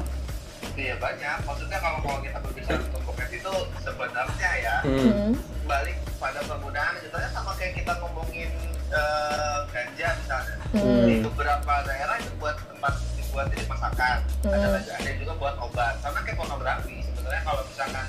Iya 0.73 0.97
banyak. 0.97 1.45
Maksudnya 1.45 1.79
kalau 1.79 1.99
kalau 2.01 2.19
kita 2.19 2.39
berbicara 2.39 2.81
tentang 2.81 3.03
bokep 3.05 3.31
itu 3.31 3.53
sebenarnya 3.79 4.51
ya 4.59 4.75
Hmm. 4.83 5.31
Balik 5.62 5.95
pada 6.17 6.41
penggunaan. 6.43 6.93
Contohnya 6.99 7.31
sama 7.31 7.53
kayak 7.55 7.73
kita 7.77 7.93
ngomongin 7.99 8.51
eh, 8.91 9.59
ganja 9.69 10.09
misalnya. 10.17 10.57
Hmm. 10.73 11.05
di 11.05 11.21
beberapa 11.21 11.75
daerah 11.85 12.17
itu 12.17 12.33
buat 12.37 12.57
tempat 12.59 12.93
dibuat 13.12 13.47
jadi 13.49 13.65
masakan. 13.69 14.17
Ada 14.43 14.57
Hmm. 14.59 14.73
lagi 14.73 14.91
ada 14.91 15.11
juga 15.15 15.33
buat 15.37 15.55
obat. 15.61 15.95
Sama 16.01 16.19
kayak 16.21 16.35
pornografi 16.35 16.97
sebenarnya 17.05 17.43
kalau 17.43 17.62
misalkan 17.62 18.07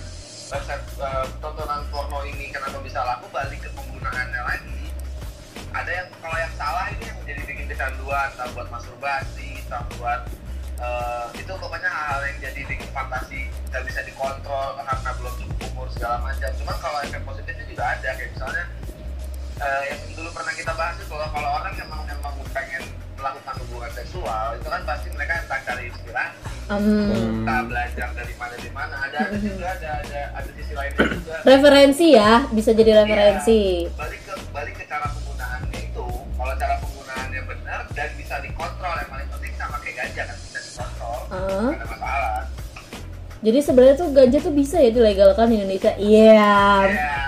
website 0.48 0.84
eh, 0.98 1.26
tontonan 1.38 1.82
porno 1.88 2.20
ini 2.24 2.46
kenapa 2.50 2.80
bisa 2.80 3.00
laku 3.00 3.28
balik 3.30 3.60
ke 3.60 3.70
penggunaannya 3.70 4.42
lagi 4.42 4.73
ada 5.74 5.92
yang 5.92 6.08
kalau 6.16 6.38
yang 6.38 6.54
salah 6.54 6.86
ini 6.88 7.04
yang 7.04 7.20
jadi 7.24 7.42
bikin 7.44 7.66
kecanduan 7.68 8.28
entah 8.30 8.48
buat 8.52 8.68
masturbasi 8.70 9.50
entah 9.60 9.84
buat 9.94 10.22
eh, 10.78 11.26
itu 11.36 11.52
pokoknya 11.52 11.90
hal 11.90 12.22
yang 12.24 12.38
jadi 12.40 12.62
bikin 12.64 12.90
fantasi 12.90 13.40
nggak 13.68 13.84
bisa 13.84 14.00
dikontrol 14.04 14.78
karena 14.78 15.12
belum 15.14 15.34
cukup 15.36 15.58
umur 15.68 15.88
segala 15.90 16.18
macam. 16.20 16.50
Cuman 16.54 16.78
kalau 16.78 16.98
efek 17.02 17.22
positifnya 17.24 17.66
juga 17.66 17.84
ada 17.90 18.10
kayak 18.12 18.30
misalnya 18.32 18.66
eh, 19.58 19.84
yang 19.90 20.00
dulu 20.14 20.30
pernah 20.32 20.54
kita 20.54 20.72
bahas 20.74 20.96
itu 20.96 21.06
kalau 21.08 21.28
kalau 21.30 21.50
orang 21.52 21.74
emang 21.76 22.02
emang 22.06 22.34
pengen 22.50 22.84
melakukan 23.14 23.56
hubungan 23.64 23.92
seksual 23.94 24.52
itu 24.54 24.68
kan 24.68 24.82
pasti 24.84 25.08
mereka 25.10 25.34
entah 25.40 25.60
cari 25.64 25.84
inspirasi 25.88 26.38
Hmm. 26.64 27.44
entah 27.44 27.60
belajar 27.68 28.08
dari 28.16 28.34
mana 28.34 28.56
di 28.56 28.72
mana. 28.72 28.96
Ada 29.04 29.18
ada 29.28 29.36
juga 29.36 29.68
ada 29.68 29.90
ada 30.00 30.22
ada 30.32 30.50
sisi 30.56 30.72
lainnya 30.72 31.12
juga. 31.12 31.36
Referensi 31.44 32.06
ya 32.10 32.48
bisa 32.50 32.72
jadi 32.72 33.04
referensi 33.04 33.84
Iya. 33.84 33.92
balik 33.92 33.92
ke 33.92 34.00
balik 34.00 34.23
ada 41.34 41.86
masalah 41.86 42.46
Jadi 43.44 43.60
sebenarnya 43.60 43.96
tuh 44.00 44.08
ganja 44.16 44.40
tuh 44.40 44.56
bisa 44.56 44.80
ya 44.80 44.88
dilegalkan 44.88 45.52
di 45.52 45.60
Indonesia. 45.60 45.92
Iya. 46.00 46.32
Iya. 46.32 46.56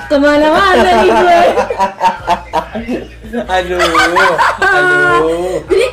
Ke 0.08 0.16
mana-mana 0.16 0.92
nih 1.04 1.12
gue. 1.12 1.42
Aduh, 3.52 3.76
aduh. 3.84 4.34
Jadi 5.68 5.88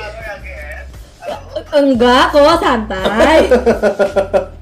enggak 1.75 2.25
kok 2.31 2.63
santai. 2.63 3.41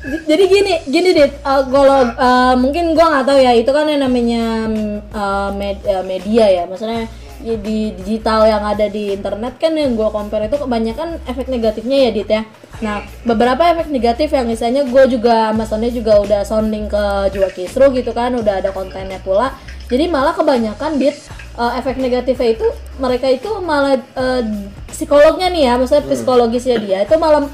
Jadi 0.00 0.44
gini, 0.48 0.74
gini 0.88 1.10
dit, 1.12 1.30
Eh, 1.30 1.62
kalau 1.70 2.00
eh, 2.10 2.54
mungkin 2.58 2.96
gua 2.96 3.06
nggak 3.12 3.26
tahu 3.28 3.38
ya 3.38 3.52
itu 3.54 3.70
kan 3.70 3.86
yang 3.86 4.02
namanya 4.02 4.66
eh, 5.14 5.50
med- 5.54 5.86
media 6.06 6.46
ya, 6.48 6.62
maksudnya 6.66 7.06
ya 7.40 7.56
di 7.56 7.92
digital 7.96 8.46
yang 8.46 8.62
ada 8.64 8.86
di 8.88 9.16
internet 9.16 9.56
kan 9.56 9.72
yang 9.72 9.96
gua 9.96 10.12
compare 10.12 10.46
itu 10.46 10.56
kebanyakan 10.60 11.20
efek 11.24 11.48
negatifnya 11.48 12.08
ya 12.08 12.10
dit 12.12 12.28
ya. 12.28 12.42
Nah 12.80 13.04
beberapa 13.28 13.60
efek 13.76 13.92
negatif 13.92 14.32
yang 14.32 14.48
misalnya 14.48 14.88
gue 14.88 15.04
juga 15.12 15.52
Tony 15.68 15.92
juga 15.92 16.16
udah 16.20 16.40
sounding 16.48 16.88
ke 16.88 17.04
Jua 17.36 17.48
Kisru 17.52 17.92
gitu 17.92 18.10
kan, 18.16 18.32
udah 18.32 18.64
ada 18.64 18.72
kontennya 18.72 19.20
pula. 19.20 19.52
Jadi 19.90 20.08
malah 20.08 20.32
kebanyakan 20.32 20.96
dit 20.96 21.16
eh, 21.60 21.72
efek 21.76 22.00
negatifnya 22.00 22.56
itu 22.56 22.66
mereka 22.96 23.28
itu 23.28 23.50
malah 23.60 24.00
eh, 24.00 24.42
psikolognya 24.88 25.52
nih 25.52 25.62
ya, 25.68 25.72
maksudnya 25.76 26.04
psikologisnya 26.08 26.76
dia 26.80 26.98
itu 27.04 27.14
malah 27.20 27.44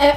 eh, 0.00 0.16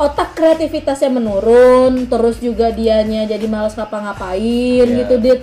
otak 0.00 0.32
kreativitasnya 0.32 1.12
menurun, 1.12 2.08
terus 2.08 2.40
juga 2.40 2.72
dianya 2.72 3.28
jadi 3.28 3.46
malas 3.46 3.76
ngapa-ngapain 3.76 4.86
Iya. 4.88 4.98
gitu 5.04 5.14
dit. 5.20 5.40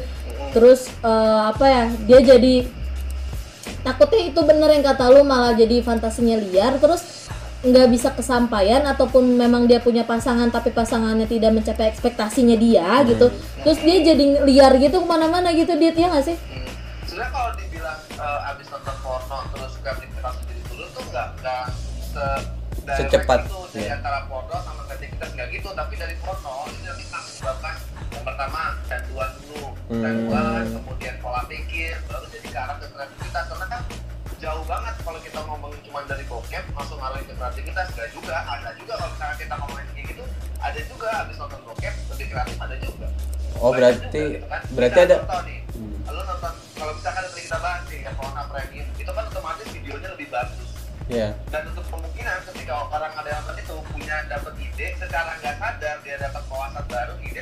Terus 0.51 0.89
eh, 1.05 1.41
apa 1.45 1.65
ya? 1.69 1.83
Dia 2.09 2.19
jadi 2.35 2.65
takutnya 3.87 4.21
itu 4.27 4.41
bener 4.43 4.69
yang 4.75 4.83
kata 4.83 5.07
lu 5.07 5.23
malah 5.23 5.55
jadi 5.55 5.79
fantasinya 5.79 6.35
liar 6.43 6.75
terus 6.75 7.31
nggak 7.63 7.87
bisa 7.89 8.13
kesampaian 8.13 8.85
ataupun 8.85 9.33
memang 9.33 9.65
dia 9.65 9.81
punya 9.81 10.05
pasangan 10.05 10.51
tapi 10.51 10.69
pasangannya 10.75 11.25
tidak 11.25 11.55
mencapai 11.55 11.89
ekspektasinya 11.89 12.53
dia 12.59 13.01
gitu 13.07 13.31
terus 13.63 13.79
dia 13.81 14.13
jadi 14.13 14.45
liar 14.45 14.77
gitu 14.77 15.01
ke 15.01 15.07
mana-mana 15.07 15.49
gitu 15.55 15.73
dia 15.79 15.95
ya 15.95 16.11
nggak 16.11 16.25
sih 16.27 16.37
Hmm. 16.37 16.69
Sebenarnya 17.07 17.31
kalau 17.33 17.51
dibilang 17.55 17.99
eh, 18.19 18.49
abis 18.53 18.67
nonton 18.69 18.95
porno 19.01 19.37
terus 19.55 19.73
kreativitas 19.81 20.35
jadi 20.45 20.61
turun 20.69 20.89
tuh 20.91 21.03
nggak 21.09 21.27
nggak 21.41 21.65
se 22.03 22.25
Secepat, 22.87 23.43
itu 23.43 23.59
dari 23.75 23.83
iya. 23.83 23.99
antara 23.99 24.23
porno 24.31 24.55
sama 24.63 24.81
kreativitas 24.87 25.29
nggak 25.33 25.47
gitu 25.49 25.69
tapi 25.75 25.93
dari 25.99 26.15
porno 26.23 26.67
itu 26.71 26.79
nanti 26.87 27.03
akan 27.09 27.21
menyebabkan 27.25 27.75
pertama 28.37 28.77
canduan 28.85 29.29
dulu 29.41 29.65
Hmm. 29.89 29.97
canduan 29.97 30.61
kemudian 30.69 31.15
pola 31.17 31.41
pikir 31.49 31.97
baru 32.05 32.25
jadi 32.29 32.47
ke 32.47 32.59
arah 32.59 32.77
ke 32.77 32.85
kreativitas 32.87 33.43
karena 33.49 33.65
kan 33.65 33.81
jauh 34.37 34.63
banget 34.63 34.93
kalau 35.01 35.17
kita 35.17 35.39
ngomongin 35.41 35.81
cuma 35.81 35.99
dari 36.05 36.21
bokep 36.23 36.63
langsung 36.69 37.01
ngarahin 37.01 37.25
ke 37.25 37.33
kreativitas 37.33 37.87
nggak 37.89 38.09
juga 38.13 38.35
ada 38.45 38.69
juga 38.77 38.93
kalau 38.93 39.09
misalnya 39.09 39.37
kita 39.41 39.55
ngomongin 39.57 39.87
kayak 39.89 40.05
gitu 40.07 40.23
ada 40.59 40.79
juga 40.85 41.07
abis 41.17 41.35
nonton 41.35 41.61
bokep 41.65 41.93
lebih 42.13 42.27
kreatif 42.29 42.57
ada 42.59 42.77
juga 42.77 43.07
Oh, 43.57 43.73
Banyak 43.73 43.79
berarti- 43.81 44.21
juga, 44.21 44.33
gitu 44.37 44.47
kan. 44.47 44.61
berarti 44.69 44.99
ada- 45.01 45.21
nih, 45.41 45.59
Hmm. 45.73 45.97
lo 46.07 46.21
nonton 46.21 46.53
kalau 46.77 46.93
misalkan 46.93 47.21
tadi 47.25 47.41
kita 47.41 47.57
bahas 47.57 47.81
nih 47.89 47.99
ya 48.05 48.11
Corona 48.13 48.43
Premium 48.45 48.87
itu 48.93 49.11
kan 49.11 49.23
otomatis 49.25 49.67
videonya 49.67 50.09
lebih 50.13 50.27
bagus 50.29 50.69
Ya. 51.09 51.27
dan 51.49 51.61
untuk 51.65 51.85
kemungkinan 51.89 52.37
ketika 52.45 52.73
orang 52.85 53.13
ada 53.15 53.29
yang 53.31 53.57
itu 53.57 53.75
punya 53.87 54.17
dapat 54.27 54.53
ide 54.59 54.87
secara 54.93 55.31
nggak 55.41 55.55
sadar 55.57 55.95
dia 56.03 56.15
dapat 56.19 56.43
wawasan 56.45 56.85
baru 56.85 57.15
ide 57.17 57.36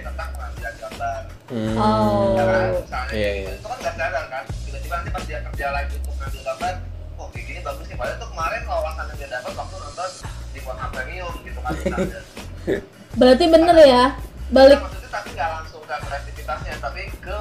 gambar 0.96 1.22
Hmm. 1.46 1.78
Oh. 1.78 2.34
ya 2.34 2.44
kan? 2.44 2.64
Misalnya 2.74 3.12
Iya, 3.12 3.30
gitu. 3.30 3.46
iya. 3.46 3.54
itu 3.54 3.68
kan 3.68 3.78
nggak 3.78 3.96
sadar 3.96 4.25
kan? 4.28 4.44
Tiba-tiba 4.66 4.94
nanti 4.96 5.10
pas 5.12 5.24
dia 5.24 5.40
kerja 5.44 5.66
lagi 5.70 5.94
untuk 5.96 6.16
ngambil 6.16 6.42
gambar 6.44 6.74
oh 7.16 7.28
kayak 7.30 7.46
gini 7.46 7.60
bagus 7.62 7.86
nih. 7.86 7.96
Padahal 7.96 8.18
tuh 8.18 8.30
kemarin 8.30 8.62
wawasan 8.66 9.06
yang 9.06 9.18
dia 9.18 9.30
dapat 9.32 9.54
waktu 9.54 9.75
nonton 9.78 10.10
di 10.50 10.60
Corona 10.60 10.88
Premium 10.90 11.34
gitu 11.42 11.60
kan 11.60 11.74
berarti 13.20 13.44
bener 13.46 13.78
ya? 13.80 14.04
Balik 14.48 14.78
Nah, 14.78 14.84
maksudnya 14.84 15.10
tapi 15.12 15.30
nggak 15.32 15.50
langsung 15.52 15.82
ke 15.82 15.96
kreativitasnya 15.96 16.74
tapi 16.78 17.02
ke 17.16 17.40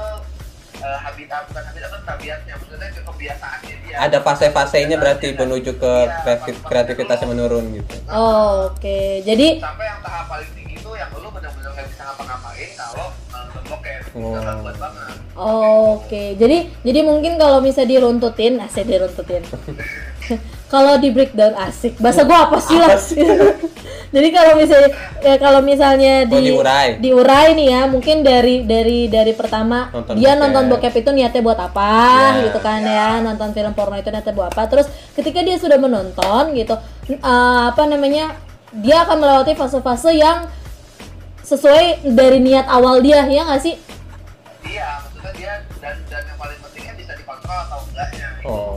eh, 0.76 0.98
habitat 1.00 1.42
bukan 1.48 1.62
habitat 1.64 1.88
tapi 1.90 2.04
tabiatnya. 2.04 2.54
Maksudnya 2.54 2.88
ke 2.90 3.00
kebiasaannya 3.02 3.74
dia. 3.80 3.96
Ada 3.98 4.18
fase-fasenya 4.20 4.96
berarti 4.96 5.26
menuju 5.32 5.70
ke 5.74 5.92
Iya, 6.04 6.44
kreativitasnya 6.60 7.26
menurun 7.26 7.64
gitu. 7.72 7.94
oh, 8.06 8.68
oke. 8.68 8.98
Jadi 9.22 9.58
sampai 9.58 9.86
yang 9.86 10.00
tahap 10.00 10.28
paling 10.28 10.50
Oh. 14.14 14.30
banget 14.32 14.74
Oke, 15.98 16.38
jadi 16.38 16.70
jadi 16.80 17.00
mungkin 17.02 17.34
kalau 17.34 17.58
misalnya 17.58 17.98
diruntutin, 17.98 18.62
asik 18.62 18.86
diruntutin. 18.86 19.42
kalau 20.72 20.94
di 20.96 21.10
breakdown 21.10 21.58
asik, 21.58 21.98
bahasa 21.98 22.22
gua 22.22 22.46
apa 22.46 22.62
sih 22.62 22.78
lah? 22.78 22.94
Jadi 24.14 24.30
kalau 24.30 24.54
misalnya 24.54 24.94
ya 25.18 25.34
kalau 25.42 25.58
misalnya 25.58 26.22
Oh, 26.22 26.38
di 26.38 26.46
diurai. 26.46 27.02
diurai 27.02 27.58
nih 27.58 27.66
ya, 27.66 27.82
mungkin 27.90 28.22
dari 28.22 28.62
dari 28.62 29.10
dari 29.10 29.34
pertama 29.34 29.90
Nonton 29.90 30.14
dia 30.14 30.30
bokep. 30.30 30.38
nonton 30.38 30.64
bokep 30.70 30.94
itu 30.94 31.10
niatnya 31.10 31.42
buat 31.42 31.58
apa 31.58 31.90
Ya, 32.38 32.46
gitu 32.46 32.58
kan 32.62 32.78
ya, 32.80 33.18
nonton 33.18 33.50
film 33.50 33.74
porno 33.74 33.98
itu 33.98 34.14
niatnya 34.14 34.30
buat 34.30 34.54
apa. 34.54 34.70
Terus 34.70 34.86
ketika 35.18 35.42
dia 35.42 35.58
sudah 35.58 35.82
menonton 35.82 36.54
gitu, 36.54 36.78
eh, 37.10 37.18
apa 37.66 37.82
namanya? 37.90 38.38
Dia 38.70 39.02
akan 39.02 39.18
melewati 39.18 39.58
fase-fase 39.58 40.14
yang 40.14 40.46
sesuai 41.42 42.06
dari 42.06 42.38
niat 42.38 42.70
awal 42.70 43.02
dia 43.02 43.26
ya 43.26 43.42
nggak 43.44 43.60
sih? 43.60 43.74
Iya 44.64 44.88
maksudnya 45.00 45.32
dia 45.34 45.52
dan 45.78 45.96
dan 46.06 46.22
yang 46.24 46.38
paling 46.38 46.58
pentingnya 46.58 46.94
bisa 46.94 47.12
dikontrol 47.14 47.58
atau 47.60 47.80
enggaknya. 47.84 48.28
Oh. 48.42 48.74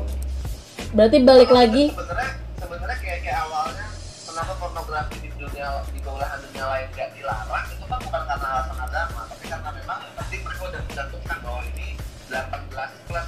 Berarti 0.89 1.17
balik 1.22 1.50
Karena 1.50 1.62
lagi? 1.62 1.84
sebenarnya 1.89 2.29
sebenarnya 2.58 2.98
kayak 2.98 3.20
kayak 3.22 3.39
awalnya 3.44 3.86
kenapa 4.24 4.53
pornografi 4.56 5.15
di 5.20 5.29
dunia 5.34 5.67
di 5.88 6.00
belahan 6.00 6.39
dunia 6.41 6.65
lain 6.65 6.88
gak 6.91 7.10
dilarang? 7.12 7.65
Itu 7.70 7.86
kan 7.86 8.00
bukan 8.00 8.22
karena 8.24 8.48
alasan 8.50 8.77
agama 8.79 9.22
tapi 9.27 9.46
karena 9.46 9.70
memang 9.74 9.98
yang 10.01 10.15
penting 10.17 10.39
mereka 10.41 10.63
udah 10.65 10.82
mencantumkan 10.84 11.38
bahwa 11.41 11.62
ini 11.67 11.88
18 12.27 13.08
plus. 13.08 13.27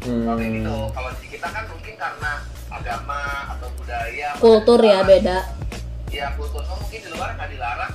Hmm. 0.00 0.24
kalau 0.24 0.40
gitu. 0.40 0.76
Kalau 0.90 1.10
di 1.14 1.26
kita 1.28 1.48
kan 1.48 1.64
mungkin 1.68 1.94
karena 1.94 2.32
agama 2.70 3.20
atau 3.50 3.68
budaya 3.74 4.28
Kultur 4.38 4.80
ya 4.80 5.02
beda. 5.02 5.38
ya 6.10 6.26
kulturnya 6.34 6.74
mungkin 6.74 7.00
di 7.00 7.10
luar 7.10 7.30
nggak 7.34 7.50
dilarang 7.50 7.92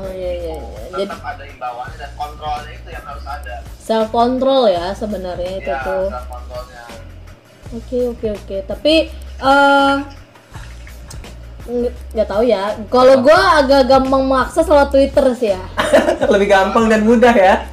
Oh 0.00 0.08
iya 0.16 0.32
iya 0.32 0.56
iya. 0.56 0.80
Jadi 0.88 1.04
tetap 1.04 1.20
ada 1.20 1.44
imbauannya 1.44 1.96
dan 2.00 2.12
kontrolnya 2.16 2.72
itu 2.72 2.88
yang 2.88 3.04
harus 3.04 3.26
ada 3.28 3.54
self 3.76 4.08
control 4.08 4.62
ya 4.72 4.96
sebenarnya 4.96 5.52
itu 5.60 5.68
ya 5.68 5.84
tuh. 5.84 6.08
self 6.08 6.26
kontrolnya 6.32 6.82
Oke 7.70 7.98
oke 8.10 8.26
oke. 8.34 8.56
Tapi 8.64 8.94
eh 9.44 9.94
nggak 11.70 11.92
nggak 12.16 12.28
tahu 12.28 12.42
ya. 12.48 12.74
Kalau 12.88 13.14
gua 13.20 13.60
agak 13.62 13.86
gampang 13.86 14.24
mengakses 14.26 14.66
lewat 14.66 14.88
Twitter 14.90 15.26
sih 15.36 15.52
ya. 15.52 15.62
Lebih 16.32 16.48
gampang 16.48 16.88
dan 16.88 17.04
mudah 17.04 17.30
ya. 17.36 17.68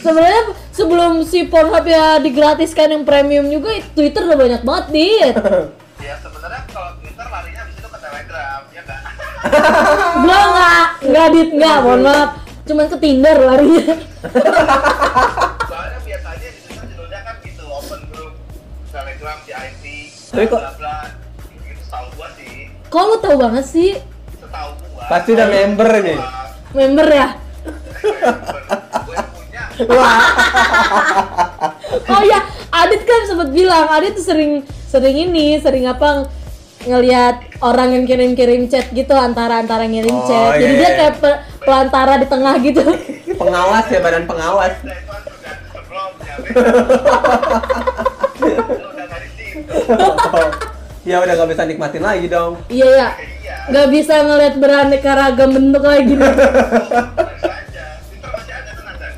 Sebenarnya 0.00 0.56
sebelum 0.70 1.26
si 1.26 1.44
Pornhub 1.50 1.84
ya 1.84 2.16
digratiskan 2.22 2.94
yang 2.94 3.04
premium 3.04 3.50
juga 3.50 3.74
Twitter 3.92 4.24
udah 4.24 4.38
banyak 4.38 4.62
banget 4.64 4.86
dit. 4.94 5.36
ya 6.00 6.16
sebenarnya 6.16 6.64
kalau 6.72 6.96
Twitter 7.04 7.26
larinya 7.28 7.60
habis 7.60 7.76
itu 7.76 7.88
ke 7.92 7.98
Telegram 8.00 8.60
ya 8.72 8.82
kan 8.88 9.02
Gua 10.20 10.40
nggak 10.46 10.84
nggak 11.06 11.26
dit 11.30 11.48
nggak 11.52 11.76
mohon 11.80 12.00
maaf. 12.02 12.30
Cuman 12.62 12.86
ke 12.86 12.96
Tinder 12.96 13.36
larinya. 13.36 13.84
soalnya 15.62 15.98
biasanya 15.98 16.38
di 16.46 16.60
Twitter 16.60 16.84
judulnya 16.86 17.20
kan 17.20 17.34
gitu 17.40 17.64
open 17.66 18.00
group 18.06 18.32
Telegram 18.86 19.36
VIP 19.40 19.84
Tapi 20.28 20.44
kok- 20.46 20.60
bla 20.60 20.72
bla 20.76 20.96
gitu 21.48 21.80
setahu 21.80 22.06
gua 22.14 22.28
sih 22.32 22.68
Kok 22.86 23.02
lu 23.02 23.16
tahu 23.18 23.36
banget 23.38 23.64
sih 23.64 23.90
setahu 24.34 24.70
gua 24.86 25.04
Pasti 25.08 25.28
udah 25.32 25.48
member 25.48 25.88
nih. 26.00 26.18
member 26.70 27.06
ya? 27.08 27.28
punya 29.30 29.62
Oh 32.06 32.22
ya, 32.22 32.38
Adit 32.70 33.02
kan 33.02 33.20
sempat 33.24 33.48
bilang, 33.50 33.86
Adit 33.88 34.14
tuh 34.14 34.24
sering 34.24 34.52
sering 34.84 35.16
ini, 35.20 35.58
sering 35.58 35.84
apa 35.84 36.28
ngelihat 36.80 37.34
orang 37.60 37.92
yang 37.92 38.04
kirim-kirim 38.04 38.66
chat 38.66 38.88
gitu 38.88 39.12
antara 39.12 39.60
antara 39.60 39.84
ngirim 39.84 40.14
Oh, 40.14 40.24
chat. 40.24 40.56
iya, 40.56 40.58
Jadi 40.58 40.74
dia 40.74 40.82
iya. 40.82 40.90
kayak 40.96 41.14
pe- 41.20 41.40
pelantara 41.60 42.14
di 42.16 42.26
tengah 42.26 42.54
gitu. 42.58 42.82
Pengawas 43.36 43.84
ya 43.86 44.00
badan 44.00 44.24
pengawas. 44.24 44.74
Ya 51.00 51.16
udah 51.16 51.32
gak 51.34 51.48
bisa 51.48 51.64
nikmatin 51.64 52.04
lagi 52.04 52.28
dong. 52.28 52.60
iya 52.68 52.86
ya. 52.86 53.08
iya 53.40 53.56
Gak 53.72 53.88
bisa 53.88 54.20
ngelihat 54.20 54.54
beraneka 54.60 55.10
ragam 55.10 55.50
bentuk 55.50 55.80
lagi 55.80 56.12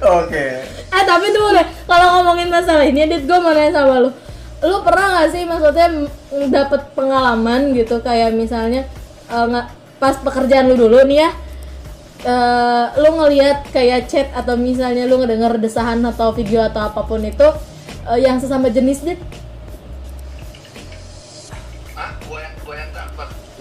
Oke. 0.02 0.44
eh 0.66 1.04
tapi 1.04 1.26
tuh 1.30 1.42
kalau 1.84 2.06
ngomongin 2.18 2.48
masalah 2.48 2.82
ini, 2.82 3.02
Adit 3.02 3.22
gue 3.22 3.34
mau 3.34 3.50
nanya 3.50 3.70
sama 3.72 3.98
lu. 3.98 4.10
Lu 4.62 4.78
pernah 4.86 5.06
gak 5.22 5.28
sih 5.34 5.42
maksudnya 5.42 6.06
dapet 6.48 6.94
pengalaman 6.94 7.74
gitu 7.74 7.98
kayak 7.98 8.30
misalnya 8.34 8.86
nggak 9.26 9.66
pas 9.98 10.18
pekerjaan 10.18 10.68
lu 10.70 10.76
dulu 10.76 11.02
nih 11.08 11.24
ya, 11.24 11.30
eh, 12.26 12.84
lu 13.00 13.16
ngelihat 13.16 13.70
kayak 13.70 14.10
chat 14.10 14.28
atau 14.34 14.58
misalnya 14.60 15.06
lu 15.06 15.18
ngedenger 15.18 15.56
desahan 15.62 16.02
atau 16.04 16.34
video 16.34 16.60
atau 16.62 16.90
apa 16.90 17.00
pun 17.06 17.22
itu 17.22 17.48
eh, 18.10 18.18
yang 18.20 18.36
sesama 18.42 18.68
jenis 18.68 19.02
dapet 19.06 19.18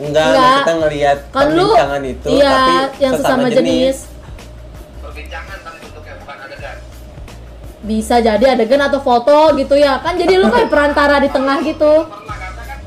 Enggak, 0.02 0.34
Enggak. 0.34 0.56
kita 0.66 0.74
ngelihat 0.82 1.18
Kan 1.30 1.48
lu 1.54 1.62
perbincangan 1.70 2.02
itu 2.10 2.28
iya 2.34 2.50
tapi 2.50 2.74
yang 3.06 3.14
sesama 3.22 3.48
jenis. 3.54 3.96
Perbincangan 4.02 4.11
Bisa 7.82 8.18
jadi 8.18 8.46
adegan 8.48 8.78
atau 8.80 9.00
foto 9.00 9.54
gitu 9.56 9.74
ya. 9.74 9.98
Kan 10.00 10.14
jadi 10.16 10.38
lu 10.38 10.48
kayak 10.48 10.70
perantara 10.70 11.18
di 11.18 11.28
tengah 11.28 11.58
gitu. 11.62 12.06
Pernah 12.06 12.38
karena 12.38 12.64
kan 12.64 12.78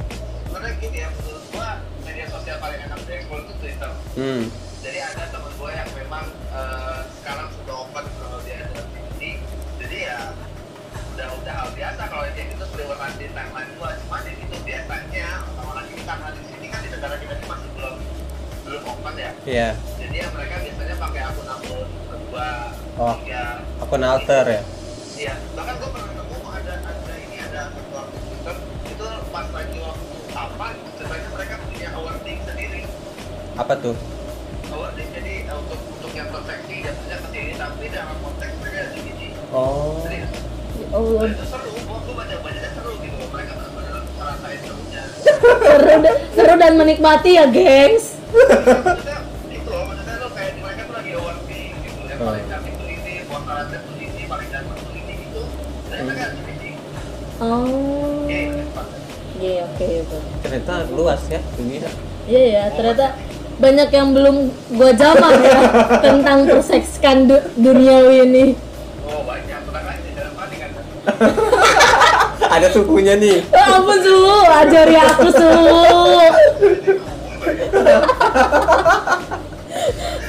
Sebenernya 0.44 0.72
gini 0.78 0.96
ya 0.96 1.08
Menurut 1.10 1.44
gue 1.48 1.68
Media 2.04 2.26
sosial 2.28 2.56
paling 2.58 2.80
enak 2.80 2.98
diekspor 3.02 3.38
itu 3.40 3.52
Twitter 3.58 3.90
Hmm. 4.14 4.42
jadi 4.78 4.98
ada 5.02 5.26
teman 5.26 5.50
gue 5.52 5.70
yang 5.72 5.90
memang 5.92 6.24
sekarang 7.18 7.48
sudah 7.50 7.76
open 7.82 8.04
kalau 8.14 8.38
dia 8.40 8.62
ada 8.62 8.82
TV 8.86 9.42
jadi 9.76 9.96
ya 10.06 10.18
udah 11.10 11.28
udah 11.34 11.52
hal 11.52 11.68
biasa 11.72 12.02
kalau 12.04 12.22
dia 12.28 12.44
gitu 12.46 12.64
seliweran 12.64 13.10
di 13.16 13.26
timeline 13.28 13.72
gue 13.74 13.90
cuma 13.98 14.16
ya 14.20 14.32
gitu 14.32 14.54
biasanya 14.62 15.26
orang-orang 15.50 15.86
ini 15.90 16.02
karena 16.04 16.28
di 16.30 16.42
sini 16.46 16.66
kan 16.68 16.78
di 16.78 16.88
negara 16.90 17.14
kita 17.16 17.34
ini 17.34 17.46
masih 17.48 17.68
belum 17.74 17.94
belum 18.62 18.82
open 18.86 19.14
ya 19.16 19.30
Iya. 19.44 19.68
jadi 19.98 20.14
ya 20.14 20.26
mereka 20.30 20.54
biasanya 20.62 20.96
pakai 20.96 21.20
akun-akun 21.24 21.88
kedua 22.06 22.48
Oh. 22.94 23.14
tiga 23.18 23.44
Akun 23.82 24.02
alter 24.04 24.44
ya. 24.46 24.60
Iya. 25.24 25.34
Bahkan 25.54 25.74
gue 25.74 25.88
pernah 25.88 26.12
nemu 26.14 26.36
ada 26.44 26.74
ada 26.76 27.14
ini 27.18 27.36
ada 27.40 27.60
Twitter 27.72 28.56
itu 28.84 29.04
pas 29.30 29.46
lagi 29.50 29.76
waktu 29.80 30.04
apa 30.30 30.66
ceritanya 30.94 31.28
mereka 31.30 31.54
punya 31.62 31.88
awarding 31.94 32.38
sendiri. 32.44 32.80
Apa 33.56 33.74
tuh? 33.78 33.96
awarding 34.66 35.08
jadi 35.08 35.34
eh, 35.44 35.54
untuk 35.54 35.80
untuk 35.88 36.12
yang 36.12 36.28
terseksi 36.28 36.76
jatuhnya 36.82 37.16
ke 37.16 37.28
sini 37.30 37.52
tapi 37.54 37.84
dalam 37.88 38.16
konteks 38.20 38.52
mereka 38.58 38.78
ada 38.80 38.90
di 38.90 39.00
sini 39.00 39.26
Oh. 39.48 40.02
serius. 40.02 40.30
Oh, 40.90 41.22
Dan 41.22 41.30
itu 41.32 41.46
seru 41.46 41.70
gua 41.80 41.98
baca 42.12 42.34
bacanya 42.36 42.70
seru 42.72 42.92
gitu. 42.98 43.14
Loh 43.14 43.28
mereka 43.30 43.52
benar-benar 43.54 44.02
ngerasain 44.04 44.58
serunya. 44.60 45.02
Seru, 45.64 45.94
da- 45.96 46.20
seru 46.34 46.54
dan 46.56 46.72
menikmati 46.74 47.30
ya, 47.32 47.46
gengs. 47.46 48.18
Oh. 57.44 58.24
Iya, 59.36 59.68
oke, 59.68 59.86
oke. 60.08 60.18
Ternyata 60.40 60.88
luas 60.96 61.20
ya 61.28 61.40
dunia. 61.60 61.84
Iya 62.24 62.42
ya, 62.48 62.64
ternyata 62.72 63.20
banyak 63.60 63.88
yang 63.92 64.08
belum 64.16 64.36
gua 64.74 64.90
jawab 64.96 65.32
ya 65.44 65.60
tentang 66.04 66.48
tersekskan 66.48 67.28
du 67.28 67.36
duniawi 67.60 68.24
ini. 68.24 68.44
oh 69.04 69.20
banyak 69.28 69.60
tenang 69.62 69.84
aja 69.84 70.08
dalam 70.16 70.34
hati 70.40 70.56
kan 70.56 70.70
Ada 72.54 72.68
sukunya 72.72 73.14
nih. 73.20 73.44
Ya 73.52 73.76
ampun 73.76 73.98
su, 74.00 74.16
ajari 74.48 74.96
aku 74.96 75.28
su. 75.28 75.44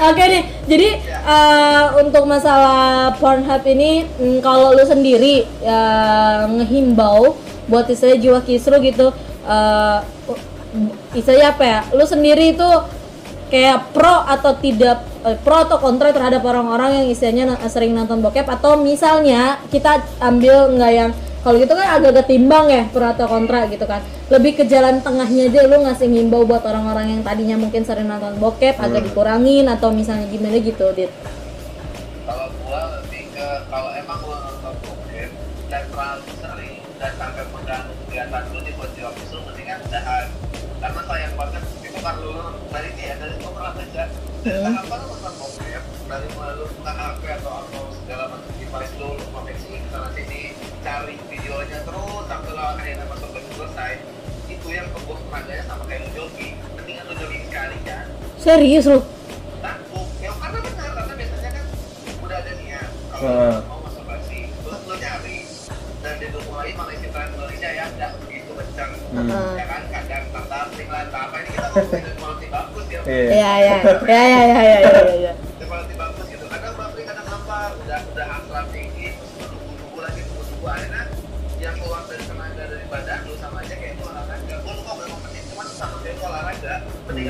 Oke 0.06 0.22
nih, 0.22 0.44
jadi 0.70 0.89
eh, 1.02 1.86
untuk 1.98 2.30
masalah 2.30 3.10
Pornhub 3.18 3.65
ini, 3.65 4.06
mm, 4.06 4.38
kalau 4.46 4.78
lu 4.78 4.86
sendiri 4.86 5.50
ya, 5.65 6.46
ngehimbau 6.46 7.34
buat 7.65 7.89
istilahnya 7.89 8.22
jiwa 8.22 8.39
kisru 8.46 8.78
gitu, 8.86 9.10
eh, 9.50 10.00
istilahnya 11.18 11.58
apa 11.58 11.63
ya? 11.65 11.80
Lu 11.98 12.06
sendiri 12.06 12.54
itu 12.54 12.70
kayak 13.50 13.98
pro 13.98 14.30
atau 14.30 14.54
tidak 14.62 15.02
pro 15.41 15.65
atau 15.65 15.82
kontra 15.82 16.13
terhadap 16.13 16.46
orang-orang 16.46 17.02
yang 17.02 17.08
istilahnya 17.10 17.58
sering 17.65 17.98
nonton 17.98 18.22
bokep 18.22 18.46
atau 18.46 18.78
misalnya 18.78 19.58
kita 19.74 20.06
ambil 20.22 20.70
nggak 20.78 20.94
yang 20.94 21.12
kalau 21.45 21.62
gitu 21.62 21.77
kan 21.77 22.01
agak-agak 22.01 22.25
timbang 22.25 22.65
ya 22.73 22.89
pro 22.89 23.05
atau 23.05 23.29
kontra 23.29 23.69
gitu 23.69 23.86
kan. 23.86 24.01
Lebih 24.34 24.58
ke 24.58 24.63
jalan 24.65 24.97
tengahnya 25.05 25.45
aja 25.45 25.69
lu 25.69 25.77
ngasih 25.86 26.10
ngimbau 26.10 26.41
buat 26.41 26.65
orang-orang 26.65 27.13
yang 27.13 27.21
tadinya 27.21 27.53
mungkin 27.53 27.86
sering 27.86 28.10
nonton 28.10 28.41
bokep 28.41 28.81
agak 28.81 29.05
dikurangin 29.05 29.69
atau 29.69 29.93
misalnya 29.93 30.25
gimana 30.25 30.58
gitu 30.58 30.89
dit? 30.97 31.13
Kalau 32.25 32.49
gua 32.65 32.97
lebih 32.97 33.29
ke 33.29 33.47
kalau 33.69 33.93
emang 33.93 34.25
lu 34.25 34.34
nonton 34.34 34.73
bokep 34.89 35.29
dan 35.69 35.84
terlalu 35.93 36.34
sering 36.41 36.81
dan 36.97 37.12
sampai 37.13 37.45
mengganggu 37.53 37.93
kegiatan 37.93 38.43
lu 38.49 38.60
di 38.65 38.71
buat 38.73 38.89
jiwa 38.97 39.10
itu 39.13 39.38
mendingan 39.45 39.77
udahan. 39.86 40.25
Karena 40.81 41.01
sayang 41.05 41.34
banget 41.38 41.63
itu 41.86 41.99
kan 42.01 42.15
lu 42.25 42.34
ini 42.73 43.03
ya 43.05 43.15
dari 43.21 43.34
gua 43.38 43.51
pernah 43.53 43.71
baca 43.77 44.03
dari 44.41 44.65
apa 44.65 44.93
lu 44.97 45.05
nonton 45.13 45.34
bokep 45.38 45.84
dari 46.10 46.27
mulai 46.34 46.53
lu 46.58 46.65
buka 46.73 46.91
HP 46.97 47.21
atau 47.38 47.53
atau 47.69 47.84
segala 48.01 48.23
macam 48.34 48.49
device 48.58 48.93
lu 48.97 49.08
lu 49.13 49.25
koneksi 49.29 49.69
ke 49.77 49.88
sana 49.93 50.10
sini 50.17 50.41
cari 50.86 51.14
sama 55.36 55.84
kayak 55.84 56.00
lu 56.08 56.10
jogging 56.15 56.56
mendingan 56.80 57.04
lu 57.12 57.13
jogging 57.19 57.43
sekali 57.52 57.78
kan? 57.84 58.06
Serius 58.39 58.86
lu 58.88 59.00
takut 59.60 60.08
ya 60.24 60.32
karena 60.32 60.60
benar 60.63 60.89
karena 60.95 61.13
biasanya 61.19 61.50
kan 61.52 61.65
udah 62.24 62.38
ada 62.39 62.54
niat 62.56 62.89
kalau 63.12 63.28
Heeh. 63.28 63.56
mau 63.67 63.80
masturbasi 63.84 64.39
terus 64.56 64.82
lo 64.88 64.95
nyari. 64.95 65.38
Dan 66.06 66.13
dia 66.21 66.30
tuh 66.30 66.41
mulai 66.45 66.69
Malaysia 66.71 67.10
ya 67.65 67.86
nggak 67.91 68.12
begitu 68.24 68.52
kencang 68.54 68.91
Heeh. 68.95 69.52
ya 69.60 69.65
kan 69.67 69.82
kadang 69.91 70.24
tertarik 70.32 70.88
lah 70.88 71.02
apa 71.10 71.36
ini 71.41 71.50
kita 71.52 71.67
ngomongin 71.67 72.13
quality 72.21 72.48
bagus 72.48 72.86
ya. 72.88 73.00
Iya. 73.04 73.26
ya 73.28 73.52
ya 73.60 73.76
ya 74.08 74.39
ya 74.39 74.62
ya 75.19 75.24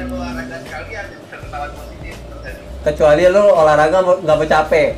lu 0.03 0.15
olahraga 0.19 0.57
sekalian 0.67 1.05
yang 1.07 1.71
positif 1.71 2.15
Kecuali 2.85 3.23
lu 3.31 3.43
olahraga 3.49 3.97
nggak 4.03 4.35
mau 4.37 4.45
capek. 4.45 4.89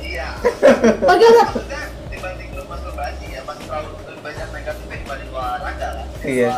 iya. 0.00 0.28
Maksudnya 1.08 1.80
dibanding 2.08 2.50
lu 2.56 2.62
masturbasi 2.70 3.24
ya 3.28 3.40
masih 3.44 3.64
terlalu 3.68 3.88
lebih 4.08 4.20
banyak 4.22 4.48
negatifnya 4.54 4.96
dibanding 5.02 5.30
olahraga 5.34 5.88
lah. 5.98 6.06
Iya 6.22 6.48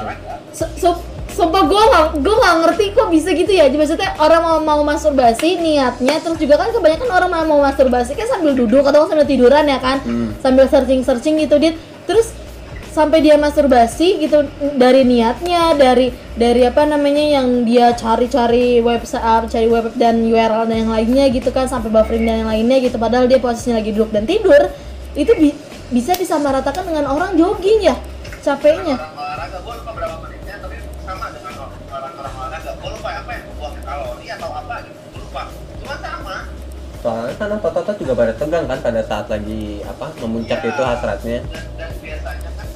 So, 0.55 0.65
so, 0.79 0.89
sumpah 1.35 1.67
gue 1.67 1.83
gak, 1.91 2.05
gue 2.23 2.37
gak 2.39 2.57
ngerti 2.63 2.85
kok 2.95 3.09
bisa 3.11 3.35
gitu 3.35 3.51
ya. 3.51 3.67
Maksudnya 3.67 4.15
orang 4.23 4.43
mau, 4.47 4.59
mau 4.63 4.81
masturbasi 4.87 5.59
niatnya 5.59 6.23
Terus 6.23 6.39
juga 6.39 6.55
kan 6.55 6.71
kebanyakan 6.71 7.11
orang 7.11 7.31
mau, 7.35 7.45
mau 7.49 7.61
masturbasi 7.67 8.15
kan 8.15 8.31
sambil 8.31 8.55
duduk 8.55 8.87
atau 8.87 9.11
sambil 9.11 9.27
tiduran 9.27 9.67
ya 9.67 9.83
kan. 9.83 9.99
Hmm. 10.07 10.31
Sambil 10.39 10.71
searching-searching 10.71 11.43
gitu 11.43 11.59
dit. 11.59 11.75
Terus 12.07 12.31
sampai 12.95 13.19
dia 13.19 13.35
masturbasi 13.35 14.23
gitu 14.23 14.47
dari 14.75 15.03
niatnya 15.03 15.75
dari 15.75 16.15
dari 16.33 16.63
apa 16.63 16.87
namanya 16.87 17.21
yang 17.35 17.67
dia 17.67 17.91
cari-cari 17.93 18.79
website 18.79 19.19
cari 19.51 19.67
web 19.67 19.91
dan 19.95 20.23
URL 20.23 20.65
dan 20.65 20.87
yang 20.87 20.93
lainnya 20.93 21.27
gitu 21.29 21.51
kan 21.51 21.67
sampai 21.67 21.91
buffering 21.91 22.23
dan 22.23 22.37
yang 22.41 22.51
lainnya 22.51 22.79
gitu. 22.79 22.95
Padahal 22.95 23.27
dia 23.27 23.37
posisinya 23.37 23.83
lagi 23.83 23.91
duduk 23.91 24.15
dan 24.15 24.25
tidur 24.25 24.71
itu 25.13 25.33
bi- 25.35 25.59
bisa 25.91 26.15
disamaratakan 26.15 26.87
dengan 26.87 27.07
orang 27.07 27.35
jogging 27.35 27.83
ya 27.83 27.99
capeknya. 28.41 28.95
Olahraga 28.95 29.59
gue 29.59 29.75
lupa 29.75 29.91
berapa 29.93 30.17
menitnya 30.21 30.55
tapi 30.59 30.77
sama 31.03 31.27
dengan 31.31 31.53
orang 31.59 31.73
orang 32.15 32.33
olahraga. 32.39 32.71
Gue 32.79 32.91
lupa 32.95 33.09
apa 33.11 33.31
yang 33.33 33.45
membuang 33.49 33.75
kalori 33.81 34.27
atau 34.29 34.51
apa 34.55 34.75
gitu 34.81 34.99
gue 35.03 35.21
lupa. 35.21 35.43
Cuma 35.83 35.95
sama. 35.99 36.37
Soalnya 36.99 37.35
kan 37.37 37.49
otot-otot 37.59 37.97
juga 38.01 38.13
pada 38.17 38.33
tegang 38.33 38.65
kan 38.65 38.79
pada 38.81 39.03
saat 39.03 39.27
lagi 39.29 39.83
apa 39.83 40.07
memuncak 40.19 40.63
Iya. 40.63 40.71
itu 40.73 40.83
hasratnya. 40.83 41.39
dan, 41.45 41.65
dan 41.77 41.91
biasanya 42.01 42.51
kan 42.51 42.67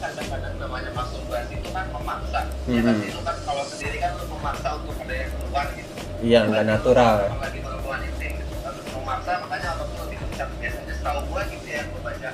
ya 2.68 2.80
kan? 2.84 2.94
Mhm. 2.94 3.08
itu 3.08 3.20
kan 3.24 3.36
kalau 3.42 3.64
sendiri 3.64 3.96
kan 3.96 4.10
lu 4.14 4.24
memaksa 4.28 4.68
untuk 4.76 4.96
ada 4.98 5.14
yang 5.14 5.30
keluar 5.32 5.66
gitu. 5.72 5.92
Iya, 6.18 6.38
nggak 6.44 6.64
natural. 6.66 7.16
Kalau 7.24 7.40
lagi 7.40 7.58
berhubungan 7.62 8.00
intim 8.04 8.32
gitu 8.36 8.54
harus 8.60 8.84
memaksa 8.90 9.30
makanya 9.40 9.68
otot 9.72 9.88
lu 9.88 9.98
lebih 10.04 10.18
kencang 10.20 10.50
biasanya 10.58 10.92
setahu 10.92 11.20
gua 11.26 11.40
gitu 11.46 11.66
ya 11.66 11.80
gua 11.88 12.00
baca. 12.04 12.30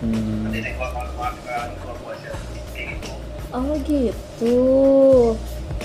Hmm. 0.00 0.48
nanti 0.48 0.58
deh 0.64 0.72
gua 0.74 0.88
kalau 0.90 1.10
gua 1.12 1.28
gua 1.36 1.94
gua 2.00 2.12
share 2.16 2.38
kayak 2.72 2.86
gitu. 2.96 3.12
Oh 3.50 3.72
gitu. 3.84 4.56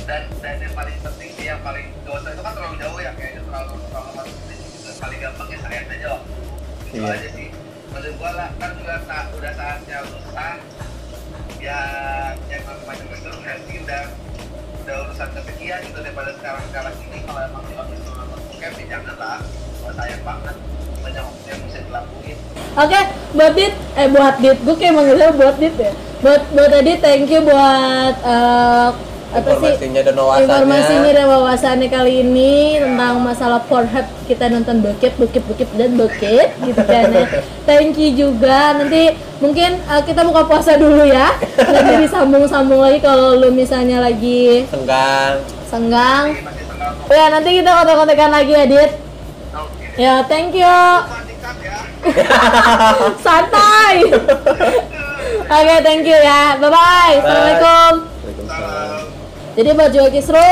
Dan 0.06 0.24
dan 0.40 0.56
yang 0.62 0.74
paling 0.74 0.98
penting 1.02 1.30
sih 1.36 1.46
yang 1.46 1.60
paling 1.60 1.86
dosa 2.06 2.28
itu 2.32 2.40
kan 2.40 2.54
terlalu 2.54 2.76
jauh 2.80 3.00
ya 3.02 3.12
kayaknya 3.12 3.42
terlalu 3.44 3.74
terlalu 3.84 4.10
masuk 4.16 4.38
juga. 4.40 4.92
Paling 4.96 5.20
gampang 5.20 5.48
ya 5.52 5.58
sayang 5.60 5.88
aja 5.90 6.08
loh 6.08 6.22
itu 6.86 6.96
Iya. 6.96 7.12
aja 7.12 7.30
sih. 7.34 7.48
Menurut 7.92 8.16
gua 8.16 8.32
lah 8.32 8.48
kan 8.56 8.70
juga 8.78 8.94
saat 9.04 9.26
udah 9.34 9.52
saatnya 9.52 9.98
lu 10.06 10.18
sah 10.32 10.56
ya 11.62 11.80
yang 12.52 12.64
namanya 12.66 13.04
masturbasi 13.10 13.74
udah 13.82 14.02
udah 14.86 14.96
urusan 15.10 15.30
kesekian 15.34 15.80
gitu 15.90 16.00
daripada 16.02 16.32
sekarang 16.38 16.64
sekarang 16.70 16.96
ini. 17.10 17.18
Kalau 17.26 17.42
emang 17.42 17.64
dipakai 17.66 17.98
sama 18.06 18.24
bokep 18.30 18.74
ya 18.78 18.86
jangan 18.98 19.16
lah 19.18 19.40
gua 19.82 19.92
sayang 19.98 20.24
banget. 20.26 20.56
Banyak 21.06 21.26
yang 21.46 21.60
bisa 21.70 21.80
dilakuin. 21.86 22.38
Oke, 22.76 23.00
buat 23.38 23.54
Dit, 23.54 23.74
eh 23.96 24.08
buat 24.10 24.36
Dit, 24.42 24.58
gue 24.66 24.76
kayak 24.76 24.94
manggilnya 24.98 25.30
buat 25.38 25.56
Dit 25.62 25.76
ya. 25.78 25.94
Buat 26.26 26.44
buat 26.52 26.74
Dit, 26.82 27.00
thank 27.00 27.30
you 27.30 27.40
buat 27.46 28.16
eh, 28.26 28.90
apa 29.36 29.52
sih 29.52 29.68
Informasinya 29.68 30.02
dan 30.02 30.16
wawasannya. 30.16 30.48
informasinya 30.48 31.12
dan 31.12 31.26
wawasannya 31.28 31.90
kali 31.90 32.14
ini 32.22 32.54
tentang 32.78 33.20
masalah 33.20 33.60
Pornhub 33.62 34.08
kita 34.24 34.48
nonton 34.48 34.80
bokep, 34.80 35.14
bokep, 35.16 35.44
bokep 35.44 35.70
dan 35.76 35.92
bokep 35.94 36.50
gitu 36.64 36.82
kan 36.82 37.12
ya. 37.12 37.26
Thank 37.68 37.96
you 37.96 38.10
juga. 38.14 38.74
Nanti 38.74 39.12
mungkin 39.38 39.76
eh, 39.78 40.02
kita 40.02 40.24
buka 40.24 40.46
puasa 40.46 40.76
dulu 40.76 41.04
ya. 41.04 41.36
Nanti 41.58 41.94
disambung-sambung 42.04 42.80
lagi 42.80 43.00
kalau 43.00 43.36
lu 43.36 43.52
misalnya 43.52 44.00
lagi 44.00 44.64
Senggang. 44.66 45.44
senggang. 45.66 46.26
Ya 47.06 47.28
nanti 47.28 47.50
kita 47.54 47.70
kontak-kontakan 47.76 48.32
lagi 48.32 48.52
ya 48.52 48.66
Dit. 48.66 48.92
oke 49.52 49.94
Ya, 49.96 50.14
thank 50.26 50.52
you. 50.52 50.64
Ya 50.64 51.04
Santai. 53.26 53.96
Oke, 55.46 55.76
thank 55.82 56.04
you 56.04 56.16
ya. 56.16 56.56
Bye 56.58 56.70
bye. 56.70 57.14
Assalamualaikum. 57.18 57.94
Waalaikumsalam. 58.06 58.95
Jadi 59.56 59.70
buat 59.72 59.90
Jawa 59.90 60.10
Kisru, 60.10 60.50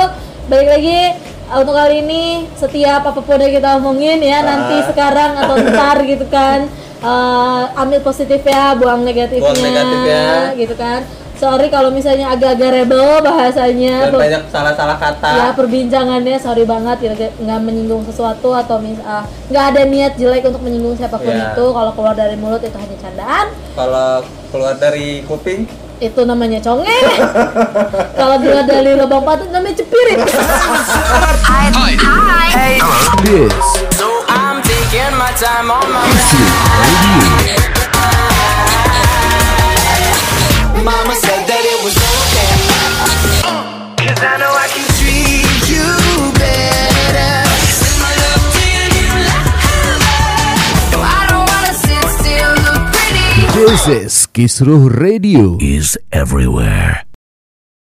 balik 0.47 0.69
lagi 0.69 0.99
uh, 1.45 1.59
untuk 1.59 1.75
kali 1.75 1.95
ini 2.01 2.23
setiap 2.53 3.03
apa 3.03 3.19
pun 3.19 3.35
yang 3.37 3.51
kita 3.51 3.69
omongin 3.75 4.19
ya 4.19 4.39
nanti 4.41 4.75
Ah. 4.77 4.85
sekarang 4.85 5.31
atau 5.35 5.55
ntar 5.61 5.97
gitu 6.03 6.25
kan 6.25 6.71
uh, 6.99 7.67
ambil 7.77 7.99
positif 8.01 8.39
ya, 8.41 8.71
buang 8.73 9.03
negatifnya, 9.03 9.43
Buang 9.43 9.59
negatifnya. 9.59 10.23
gitu 10.55 10.75
kan. 10.75 11.03
Sorry 11.33 11.67
kalau 11.67 11.91
misalnya 11.91 12.31
agak-agak 12.31 12.71
rebel 12.73 13.19
bahasanya. 13.19 14.07
Dan 14.07 14.15
banyak 14.15 14.43
salah-salah 14.47 14.95
kata. 14.95 15.31
Ya 15.33 15.47
perbincangannya 15.51 16.39
sorry 16.39 16.63
banget 16.63 16.97
ya 17.03 17.11
nggak 17.35 17.59
menyinggung 17.59 18.07
sesuatu 18.07 18.55
atau 18.55 18.79
mis 18.79 18.95
ah, 19.03 19.27
nggak 19.51 19.65
ada 19.67 19.81
niat 19.83 20.15
jelek 20.15 20.47
untuk 20.47 20.63
menyinggung 20.63 20.95
siapa 20.95 21.19
pun 21.19 21.27
Ya. 21.29 21.51
itu 21.51 21.65
kalau 21.67 21.91
keluar 21.91 22.15
dari 22.15 22.39
mulut 22.39 22.63
itu 22.63 22.71
hanya 22.73 22.95
candaan 22.95 23.45
Kalau 23.75 24.23
keluar 24.47 24.79
dari 24.79 25.27
kuping, 25.27 25.67
itu 26.03 26.21
namanya 26.27 26.59
conge 26.59 26.91
kalau 28.19 28.35
keluar 28.43 28.67
dari 28.67 28.91
lubang 28.99 29.23
patut 29.23 29.47
namanya 29.55 29.79
cepirit 29.79 30.19
This 33.23 33.55
So 33.95 34.07
I'm 34.27 34.59
taking 34.67 35.15
my 35.15 35.31
time 35.39 35.71
on 35.71 35.87
my 35.87 36.03
Radio. 36.03 37.55
Mama 40.83 41.15
said 41.15 41.47
that 41.47 41.63
it 41.63 41.79
was 41.87 41.95
okay. 41.95 42.51
Cause 44.03 44.19
I 44.19 44.35
know 44.35 44.51
I 44.51 44.67
can 44.67 44.83
treat 44.99 45.47
you 45.71 45.87
better. 46.35 47.47
Send 47.71 47.95
my 48.03 48.11
love 48.11 48.43
to 48.51 48.63
you, 48.67 48.83
you 48.91 49.07
love. 49.23 50.91
No, 50.91 50.99
I 50.99 51.23
don't 51.31 51.47
wanna 51.47 51.71
sit 51.71 52.03
still, 52.19 52.51
look 52.67 52.83
pretty. 52.91 53.47
This 53.55 53.87
is 53.87 54.22
Kisruh 54.33 54.89
Radio. 54.89 55.61
Is 55.61 55.93
everywhere. 56.09 57.05